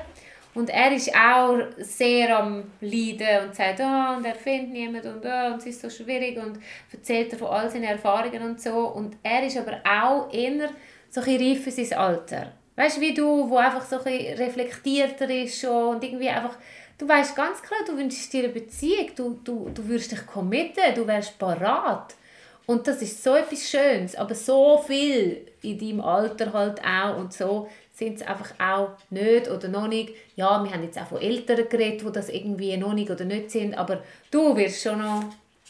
Und 0.53 0.69
er 0.69 0.91
ist 0.93 1.13
auch 1.15 1.57
sehr 1.77 2.37
am 2.37 2.63
Leiden 2.81 3.47
und 3.47 3.55
sagt, 3.55 3.79
oh, 3.79 4.17
und 4.17 4.25
er 4.25 4.35
findet 4.35 4.71
niemanden 4.71 5.13
und, 5.13 5.25
oh, 5.25 5.53
und 5.53 5.59
es 5.59 5.65
ist 5.65 5.81
so 5.81 5.89
schwierig 5.89 6.37
und 6.37 6.59
erzählt 6.91 7.31
er 7.31 7.39
von 7.39 7.47
all 7.49 7.69
seinen 7.69 7.85
Erfahrungen 7.85 8.41
und 8.41 8.61
so. 8.61 8.87
Und 8.87 9.15
er 9.23 9.45
ist 9.45 9.57
aber 9.57 9.81
auch 9.85 10.33
eher 10.33 10.69
so 11.09 11.21
ein 11.21 11.37
reif 11.37 11.63
für 11.63 11.71
sein 11.71 11.97
Alter. 11.97 12.51
Weißt 12.75 12.97
du, 12.97 13.01
wie 13.01 13.13
du, 13.13 13.49
wo 13.49 13.57
einfach 13.57 13.85
so 13.85 13.97
ein 14.03 14.37
reflektierter 14.37 15.29
ist 15.29 15.59
schon 15.59 15.95
und 15.95 16.03
irgendwie 16.03 16.29
einfach, 16.29 16.57
du 16.97 17.07
weißt 17.07 17.35
ganz 17.35 17.61
klar, 17.61 17.79
du 17.85 17.97
wünschst 17.97 18.31
dir 18.33 18.45
eine 18.45 18.53
Beziehung, 18.53 19.11
du, 19.15 19.39
du, 19.43 19.69
du 19.73 19.87
würdest 19.87 20.11
dich 20.11 20.25
committen, 20.25 20.95
du 20.95 21.05
wärst 21.07 21.37
parat. 21.37 22.15
Und 22.67 22.87
das 22.87 23.01
ist 23.01 23.23
so 23.23 23.35
etwas 23.35 23.69
Schönes, 23.69 24.15
aber 24.15 24.35
so 24.35 24.77
viel 24.85 25.45
in 25.61 25.77
deinem 25.79 26.01
Alter 26.01 26.53
halt 26.53 26.81
auch 26.85 27.17
und 27.17 27.33
so 27.33 27.69
sind 27.93 28.21
es 28.21 28.27
einfach 28.27 28.51
auch 28.59 28.89
nicht 29.09 29.49
oder 29.49 29.67
noch 29.67 29.87
nicht. 29.87 30.13
Ja, 30.35 30.63
wir 30.63 30.71
haben 30.71 30.83
jetzt 30.83 30.97
auch 30.99 31.07
von 31.07 31.21
Eltern 31.21 31.67
geredet, 31.69 32.01
die 32.07 32.11
das 32.11 32.29
irgendwie 32.29 32.75
noch 32.77 32.93
nicht 32.93 33.09
oder 33.11 33.25
nicht 33.25 33.51
sind, 33.51 33.73
aber 33.75 34.01
du 34.31 34.55
wirst 34.55 34.81
schon 34.81 34.99
noch, 34.99 35.23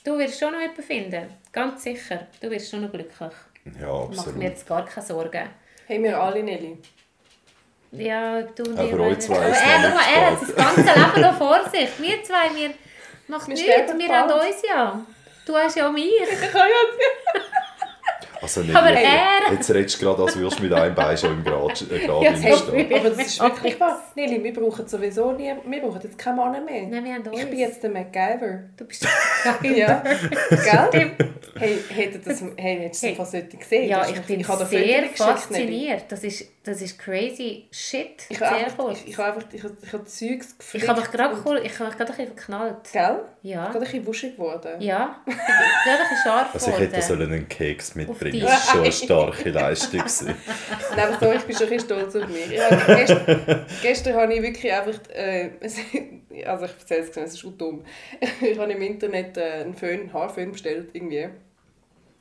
du 0.04 0.17
wirst 0.17 0.39
schon 0.39 0.54
noch 0.54 0.60
jemanden 0.62 0.84
finden. 0.84 1.25
Ganz 1.51 1.84
sicher. 1.84 2.27
Du 2.39 2.49
wirst 2.49 2.69
schon 2.69 2.82
noch 2.84 2.91
glücklich. 2.91 3.32
Ja, 3.80 3.88
Mach 3.88 4.10
absolut. 4.10 4.38
mir 4.38 4.49
jetzt 4.49 4.67
gar 4.67 4.86
keine 4.86 5.06
Sorgen. 5.06 5.49
Haben 5.89 6.04
wir 6.04 6.21
alle, 6.21 6.43
Nelly. 6.43 6.77
Ja, 7.93 8.41
du 8.43 8.63
und 8.63 8.80
ich 8.80 8.91
wollen 8.91 9.01
euch 9.01 9.19
zwei 9.19 9.39
nicht. 9.49 9.51
ist 9.58 9.63
Aber 9.65 9.99
er, 9.99 10.21
er 10.21 10.32
hat 10.32 10.41
das 10.41 10.56
ganze 10.56 10.82
Leben 10.99 11.21
noch 11.21 11.38
vor 11.38 11.60
sich. 11.69 11.89
Wir 11.99 12.23
zwei, 12.23 12.56
wir 12.56 12.69
macht 13.27 13.47
Wir 13.47 13.56
nichts. 13.56 13.69
Wir 13.97 14.08
bald. 14.08 14.12
haben 14.12 14.32
uns 14.32 14.62
ja. 14.67 15.06
Du 15.45 15.56
hast 15.56 15.75
ja 15.75 15.89
mich. 15.91 16.06
Ich 16.32 16.51
kann 16.51 16.62
ja 16.69 17.41
Also 18.41 18.62
nicht 18.62 18.75
Aber 18.75 18.89
er- 18.89 19.54
Jetzt 19.54 19.69
redest 19.71 20.01
du 20.01 20.06
gerade, 20.06 20.23
als 20.23 20.36
würdest 20.36 20.60
du 20.60 20.63
mit 20.63 20.73
einem 20.73 20.95
Bein 20.95 21.15
schon 21.17 21.32
im 21.34 21.43
Grad, 21.43 21.80
äh, 21.91 21.99
Grad 22.06 22.23
Ja, 22.23 22.32
reinstehen. 22.32 22.93
Aber 22.93 23.10
das 23.12 23.19
ist 23.27 23.39
wirklich 23.39 23.80
wahr. 23.80 24.01
Nelly, 24.15 24.43
wir 24.43 24.54
brauchen 24.54 24.88
sowieso 24.88 25.32
nie, 25.34 25.54
wir 25.65 25.82
brauchen 25.82 25.99
jetzt 26.04 26.17
keinen 26.17 26.38
Mann 26.38 26.65
mehr. 26.65 26.88
Nein, 26.88 27.04
wir 27.04 27.13
haben 27.13 27.27
uns. 27.27 27.39
Ich 27.39 27.49
bin 27.49 27.60
jetzt 27.60 27.84
der 27.84 27.89
MacGyver. 27.91 28.63
Du 28.77 28.86
bist 28.86 29.06
geil. 29.62 29.77
Ja, 29.77 30.04
gell? 30.91 31.12
Hey, 31.60 31.77
hättet 31.89 32.25
das, 32.25 32.41
hey, 32.58 32.80
hättest 32.80 33.04
du 33.04 33.08
Hey. 33.08 33.15
das 33.15 33.17
fast 33.30 33.34
heute 33.43 33.58
gesehen? 33.58 33.89
Ja, 33.89 34.08
ich 34.10 34.19
bin 34.21 34.39
dir 34.39 34.45
sehr 34.45 35.04
fasziniert. 35.13 36.06
Das 36.10 36.23
ist, 36.23 36.45
das 36.63 36.80
ist 36.80 37.00
crazy 37.00 37.67
shit. 37.71 38.24
Ich 38.30 38.39
habe 38.39 38.56
sehr 38.56 38.65
einfach, 38.67 38.91
ich, 38.91 39.08
ich 39.08 39.17
habe 39.17 39.34
einfach, 39.34 39.52
ich 39.52 39.63
habe, 39.63 39.76
ich 39.82 39.93
habe 39.93 40.06
Zeugs. 40.06 40.56
Ich 40.74 40.88
habe 40.88 41.02
mich 41.02 41.10
gerade 41.10 41.36
cool, 41.43 41.60
ich 41.63 41.80
habe 41.80 41.89
mich 41.89 41.97
gerade 41.97 42.12
ein 42.12 42.17
bisschen 42.17 42.28
verknallt. 42.28 42.91
Gell? 42.93 43.19
Ja. 43.41 43.65
Gerade 43.65 43.78
ein 43.78 43.82
bisschen 43.84 44.06
wuschig 44.06 44.36
geworden. 44.36 44.80
Ja. 44.80 45.21
Ich 45.26 45.36
bin 45.36 45.43
gerade 45.43 46.04
ein 46.04 46.10
bisschen 46.10 46.17
scharf 46.24 46.54
Also 46.54 46.67
ich 46.69 46.74
hätte 46.78 46.88
geworden. 46.88 47.02
sollen 47.02 47.34
einen 47.34 47.50
Keks 47.50 47.95
mitbringen 47.95 48.32
dich. 48.34 48.43
Das 48.43 48.52
war 48.67 48.74
schon 48.74 48.84
eine 48.84 48.91
starke 48.91 49.50
Leistung. 49.50 50.00
gewesen. 50.00 50.36
Nein, 50.95 51.00
aber 51.08 51.17
sorry, 51.19 51.38
ich 51.38 51.43
bin 51.43 51.56
schon 51.56 51.65
ein 51.65 51.69
bisschen 51.71 51.89
stolz 51.89 52.15
auf 52.15 52.28
mich. 52.28 52.52
Ich 52.52 52.62
habe, 52.62 52.95
gestern, 52.95 53.65
gestern 53.82 54.13
habe 54.13 54.34
ich 54.36 54.41
wirklich 54.43 54.71
einfach, 54.71 55.00
äh, 55.15 55.50
also 56.45 56.65
ich 56.65 56.71
erzähle 56.71 57.02
es, 57.02 57.17
es 57.17 57.34
ist 57.34 57.39
schon 57.39 57.58
dumm. 57.58 57.84
Ich 58.39 58.60
habe 58.60 58.71
im 58.71 58.82
Internet 58.84 59.36
äh, 59.38 59.63
einen 59.63 59.74
Föhn, 59.74 60.02
einen 60.02 60.13
Haarföhn 60.13 60.52
bestellt, 60.52 60.89
irgendwie. 60.93 61.28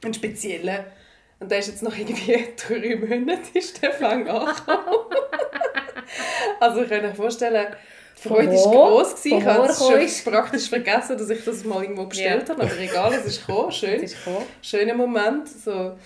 Einen 0.03 0.14
speziellen. 0.14 0.85
Und 1.40 1.50
der 1.50 1.59
ist 1.59 1.68
jetzt 1.68 1.83
noch 1.83 1.96
irgendwie 1.96 2.48
drei 2.68 2.96
Monate 2.96 3.40
ist 3.59 3.83
der 3.83 3.98
lang 3.98 4.29
angekommen. 4.29 5.07
also 6.61 6.83
ich 6.83 6.88
kann 6.88 7.03
mir 7.03 7.14
vorstellen, 7.14 7.74
die 8.22 8.29
Freude 8.29 8.53
war 8.53 8.72
gross. 8.72 9.14
gewesen. 9.14 9.38
Ich 9.38 9.44
habe 9.46 9.66
gekommen 9.66 10.09
schon 10.09 10.33
praktisch 10.33 10.68
vergessen, 10.68 11.16
dass 11.16 11.31
ich 11.31 11.42
das 11.44 11.64
mal 11.64 11.83
irgendwo 11.83 12.05
bestellt 12.05 12.48
Ja. 12.48 12.55
habe. 12.55 12.64
Aber 12.64 12.79
egal, 12.79 13.14
es 13.14 13.24
ist 13.24 13.46
gekommen, 13.46 13.72
schön 13.72 14.03
ist 14.03 14.16
cool. 14.26 14.42
schöner 14.62 14.94
Moment. 14.94 15.48
So. 15.48 15.96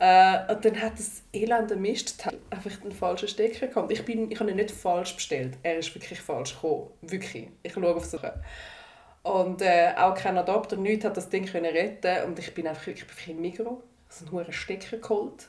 Äh, 0.00 0.52
und 0.52 0.64
dann 0.64 0.80
hat 0.80 0.92
das 0.98 1.22
elende 1.32 1.76
Mistteil 1.76 2.38
einfach 2.50 2.70
den 2.80 2.92
falschen 2.92 3.28
Stecker 3.28 3.66
gehabt. 3.66 3.90
Ich, 3.92 4.04
bin, 4.04 4.30
ich 4.30 4.38
habe 4.40 4.48
ihn 4.50 4.56
nicht 4.56 4.70
falsch 4.70 5.14
bestellt. 5.16 5.54
Er 5.62 5.78
ist 5.78 5.94
wirklich 5.94 6.20
falsch 6.20 6.54
gekommen. 6.54 6.86
Wirklich. 7.02 7.48
Ich 7.62 7.74
schaue 7.74 7.94
auf 7.94 8.04
so. 8.04 8.18
Und 9.24 9.60
äh, 9.60 9.90
auch 9.96 10.14
kein 10.14 10.38
Adapter, 10.38 10.76
nichts 10.76 11.04
hat 11.04 11.16
das 11.16 11.28
Ding 11.28 11.44
können 11.44 11.66
retten 11.70 12.24
Und 12.24 12.38
ich 12.38 12.54
bin 12.54 12.66
einfach 12.66 12.86
wirklich 12.86 13.06
bei 13.26 13.34
Migros, 13.34 13.78
einen 14.22 14.32
hohen 14.32 14.52
Stecker 14.52 14.98
geholt. 14.98 15.48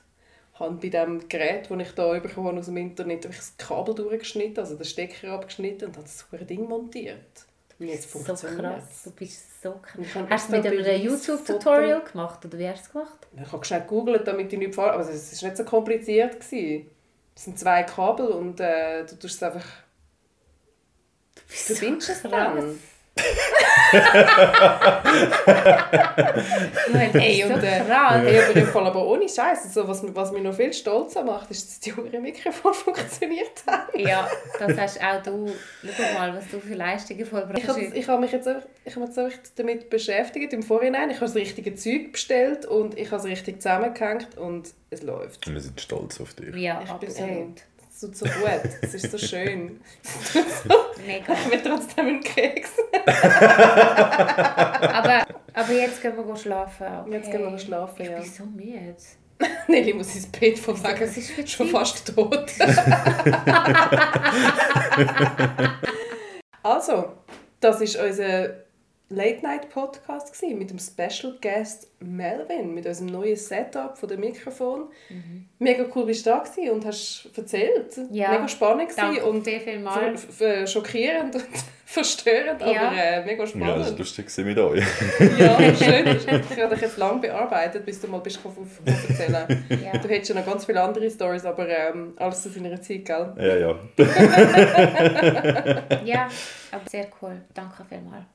Habe 0.53 0.75
bei 0.75 0.89
dem 0.89 1.27
Gerät, 1.29 1.69
das 1.69 1.79
ich 1.79 1.91
da 1.93 2.19
bekommen 2.19 2.47
habe 2.47 2.59
aus 2.59 2.65
dem 2.65 2.77
Internet, 2.77 3.23
habe 3.23 3.33
ich 3.33 3.39
das 3.39 3.57
Kabel 3.57 3.95
durchgeschnitten, 3.95 4.59
also 4.59 4.75
den 4.75 4.85
Stecker 4.85 5.31
abgeschnitten 5.31 5.87
und 5.87 5.95
habe 5.95 6.05
das 6.05 6.25
hohe 6.31 6.45
Ding 6.45 6.67
montiert. 6.67 7.45
Und 7.79 7.87
jetzt 7.87 8.11
So 8.11 8.19
krass. 8.19 9.03
Du 9.05 9.11
bist 9.11 9.61
so 9.63 9.79
krass. 9.81 10.05
Hast 10.29 10.49
du 10.49 10.57
mit 10.57 10.65
einem 10.65 11.01
YouTube-Tutorial 11.01 12.03
gemacht 12.03 12.43
oder 12.43 12.59
wie 12.59 12.67
hast 12.67 12.79
du 12.79 12.87
es 12.87 12.91
gemacht? 12.91 13.27
Ich 13.41 13.51
habe 13.51 13.65
schnell 13.65 13.81
gegoogelt, 13.81 14.27
damit 14.27 14.51
ich 14.51 14.59
nicht 14.59 14.75
falsch... 14.75 14.93
Aber 14.93 15.09
es 15.09 15.41
war 15.41 15.49
nicht 15.49 15.57
so 15.57 15.63
kompliziert. 15.63 16.41
Gewesen. 16.41 16.89
Es 17.35 17.45
sind 17.45 17.57
zwei 17.57 17.83
Kabel 17.83 18.27
und 18.27 18.59
äh, 18.59 19.05
du 19.05 19.17
tust 19.17 19.35
es 19.35 19.43
einfach... 19.43 19.65
Du 21.35 21.41
verbindest 21.47 22.09
es 22.09 22.21
dann. 22.23 22.77
Hey, 27.13 27.43
und, 27.43 27.59
so 27.61 27.65
äh, 27.65 27.79
krass. 27.81 28.21
Hey, 28.21 28.39
aber 28.41 28.55
im 28.55 28.67
Fall 28.67 28.85
aber 28.87 29.07
ohne 29.07 29.27
Scheiß. 29.27 29.65
Also, 29.65 29.87
was, 29.87 30.03
was 30.15 30.31
mich 30.31 30.43
noch 30.43 30.53
viel 30.53 30.73
stolzer 30.73 31.23
macht, 31.23 31.49
ist, 31.51 31.67
dass 31.67 31.79
die 31.79 31.93
Uhren 31.93 32.21
Mikrofon 32.21 32.73
funktioniert 32.75 33.63
haben. 33.67 33.99
Ja, 33.99 34.27
das 34.59 34.77
hast 34.77 35.01
auch 35.03 35.21
du. 35.23 35.51
Schau 35.83 36.19
mal, 36.19 36.35
was 36.35 36.47
du 36.49 36.59
für 36.59 36.75
Leistungen 36.75 37.25
vollbracht 37.25 37.57
Ich 37.57 37.67
hast. 37.67 37.77
habe, 37.77 37.97
ich 37.97 38.07
habe 38.07 38.21
mich 38.21 38.31
jetzt 38.31 38.47
einfach, 38.47 38.67
ich 38.85 38.95
habe 38.95 39.05
mich 39.05 39.15
jetzt 39.15 39.19
einfach 39.19 39.37
damit 39.55 39.89
beschäftigt 39.89 40.53
im 40.53 40.63
Vorhinein. 40.63 41.09
Ich 41.09 41.17
habe 41.17 41.25
das 41.27 41.35
richtige 41.35 41.75
Zeug 41.75 42.11
bestellt 42.11 42.65
und 42.65 42.97
ich 42.97 43.07
habe 43.11 43.17
es 43.17 43.25
richtig 43.25 43.61
zusammengehängt 43.61 44.37
und 44.37 44.69
es 44.89 45.01
läuft. 45.03 45.47
Und 45.47 45.53
wir 45.53 45.61
sind 45.61 45.79
stolz 45.79 46.19
auf 46.21 46.33
dich. 46.33 46.55
Ja, 46.55 46.81
Ich 46.83 46.91
bin 46.93 47.09
absolut. 47.09 47.57
Es 47.57 47.68
tut 47.99 48.15
so 48.15 48.25
gut. 48.25 48.61
Es 48.81 48.93
ist 48.93 49.11
so 49.11 49.17
schön. 49.27 49.81
Mega. 51.05 51.33
Ich 51.33 51.51
will 51.51 51.61
trotzdem 51.61 52.07
einen 52.07 52.21
Keks. 52.21 52.71
Aber, 54.81 55.25
aber 55.53 55.73
jetzt 55.73 56.01
gehen 56.01 56.15
wir 56.15 56.35
schlafen. 56.35 56.87
Okay. 57.05 57.11
Jetzt 57.13 57.31
gehen 57.31 57.51
wir 57.51 57.57
schlafen, 57.57 58.01
Ich 58.01 58.09
ja. 58.09 58.19
bin 58.19 58.31
so 58.31 58.45
müde. 58.45 58.95
Nelly 59.67 59.93
muss 59.93 60.15
ins 60.15 60.27
Bett 60.27 60.59
von 60.59 60.75
wegen 60.75 60.99
Was 61.01 61.15
ist 61.17 61.49
schon 61.49 61.69
fast 61.69 62.13
tot. 62.13 62.51
also, 66.63 67.13
das 67.61 67.79
war 67.79 68.05
unser 68.05 68.68
Late-Night-Podcast 69.09 70.33
gewesen 70.33 70.57
mit 70.59 70.69
dem 70.69 70.79
Special 70.79 71.35
Guest 71.41 71.87
Melvin, 71.99 72.73
mit 72.73 72.85
unserem 72.85 73.07
neuen 73.07 73.35
Setup 73.35 73.97
von 73.97 74.07
dem 74.07 74.19
Mikrofon. 74.19 74.89
Mega 75.57 75.85
cool 75.95 76.05
bist 76.05 76.25
du 76.25 76.29
da 76.29 76.39
gewesen 76.39 76.69
und 76.71 76.85
hast 76.85 77.29
erzählt. 77.35 77.97
Mhm. 77.97 78.07
Ja. 78.13 78.31
Mega 78.31 78.47
spannend 78.47 78.91
Danke 78.95 79.25
und 79.25 79.43
viel, 79.43 79.59
viel 79.59 79.79
mal. 79.79 80.15
schockierend 80.67 81.35
und 81.35 81.45
verstörend, 81.85 82.61
Ja. 82.61 82.67
aber 82.89 82.95
äh, 82.97 83.25
mega 83.25 83.43
Ja, 83.43 83.45
das 83.45 83.59
war 83.59 83.67
spannend. 83.83 83.99
lustig 83.99 84.37
mit 84.45 84.57
euch. 84.59 84.83
Ja, 85.39 85.57
schön. 85.75 86.07
Ich 86.17 86.27
habe 86.61 86.75
dich 86.75 86.81
jetzt 86.81 86.97
lange 86.97 87.19
bearbeitet, 87.21 87.83
bis 87.85 87.99
du 87.99 88.07
mal 88.07 88.19
bist 88.19 88.37
auf, 88.45 88.55
auf, 88.57 88.57
auf 88.85 89.09
erzählen. 89.09 89.65
Ja. 89.69 89.97
Du 89.99 90.07
hättest 90.07 90.29
ja 90.29 90.35
noch 90.35 90.45
ganz 90.45 90.65
viele 90.65 90.81
andere 90.83 91.09
Stories, 91.09 91.45
aber 91.45 91.67
ähm, 91.67 92.13
alles 92.17 92.43
zu 92.43 92.49
seiner 92.49 92.79
Zeit, 92.79 93.05
gell? 93.05 93.33
Ja, 93.37 93.55
ja. 93.57 93.75
ja, 96.05 96.27
aber 96.71 96.89
sehr 96.89 97.07
cool. 97.21 97.41
Danke 97.55 97.83
vielmals. 97.89 98.25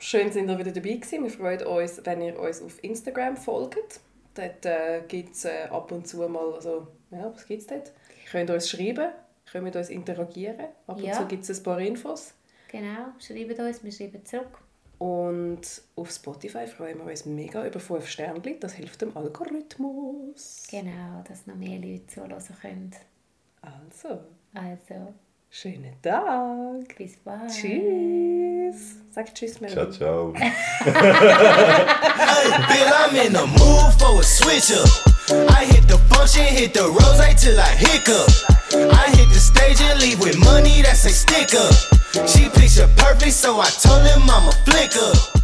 Schön, 0.00 0.30
sind 0.32 0.48
ihr 0.48 0.58
wieder 0.58 0.70
dabei 0.72 0.94
gewesen. 0.94 1.24
Wir 1.24 1.30
freuen 1.30 1.66
uns, 1.66 2.00
wenn 2.04 2.22
ihr 2.22 2.38
uns 2.38 2.62
auf 2.62 2.82
Instagram 2.82 3.36
folgt. 3.36 4.00
Dort 4.34 4.64
äh, 4.66 5.02
gibt 5.08 5.34
es 5.34 5.44
äh, 5.44 5.64
ab 5.70 5.90
und 5.90 6.06
zu 6.06 6.18
mal, 6.28 6.52
also, 6.54 6.86
ja, 7.10 7.32
was 7.34 7.44
gibt 7.46 7.62
es 7.62 7.66
dort? 7.66 7.92
Ihr 8.24 8.30
könnt 8.30 8.50
uns 8.50 8.68
schreiben, 8.70 9.10
könnt 9.50 9.64
mit 9.64 9.74
uns 9.74 9.88
interagieren. 9.90 10.66
Ab 10.86 10.96
und 10.98 11.02
Ja. 11.04 11.14
zu 11.14 11.26
gibt 11.26 11.42
es 11.48 11.58
ein 11.58 11.62
paar 11.64 11.80
Infos. 11.80 12.34
Genau, 12.70 13.06
schreibt 13.18 13.58
uns, 13.58 13.82
wir 13.82 13.92
schreiben 13.92 14.24
zurück. 14.24 14.58
Und 14.98 15.60
auf 15.96 16.10
Spotify 16.10 16.66
freuen 16.66 16.98
wir 16.98 17.04
uns 17.06 17.24
mega 17.24 17.64
über 17.66 17.78
5 17.80 18.06
Sternchen. 18.08 18.58
Das 18.60 18.74
hilft 18.74 19.00
dem 19.02 19.16
Algorithmus. 19.16 20.66
Genau, 20.70 21.22
dass 21.26 21.46
noch 21.46 21.54
mehr 21.56 21.78
Leute 21.78 22.06
zuhören 22.08 22.36
können. 22.60 22.90
Also, 23.62 24.20
Also, 24.54 25.14
schönen 25.50 25.94
Tag. 26.02 26.96
bis 26.96 27.16
bald. 27.24 27.50
Tschüss. 27.50 28.96
Sag 29.14 29.34
Tschüss, 29.34 29.60
Melanie. 29.60 29.74
Ciao, 29.74 29.92
ciao. 29.92 30.32
Bill, 30.32 30.44
I'm 32.94 33.16
in 33.16 33.32
the 33.32 33.46
mood 33.58 33.92
for 33.98 34.20
a 34.20 34.22
switch 34.22 34.70
up. 34.72 34.88
I 35.50 35.64
hit 35.64 35.86
the 35.88 35.98
function, 36.10 36.44
hit 36.44 36.72
the 36.74 36.84
rose 36.84 37.34
till 37.42 37.58
I 37.58 37.74
hiccup. 37.76 38.28
I 38.92 39.10
hit 39.16 39.28
the 39.30 39.40
stage 39.40 39.80
and 39.80 40.00
leave 40.00 40.20
with 40.20 40.38
money 40.38 40.82
that's 40.82 41.04
a 41.04 41.10
sticker. 41.10 41.68
She 42.26 42.48
picture 42.48 42.88
perfect, 42.96 43.32
so 43.32 43.58
I 43.60 43.68
told 43.70 44.06
him 44.06 44.22
I'm 44.30 44.48
a 44.48 44.52
flicker. 44.64 45.37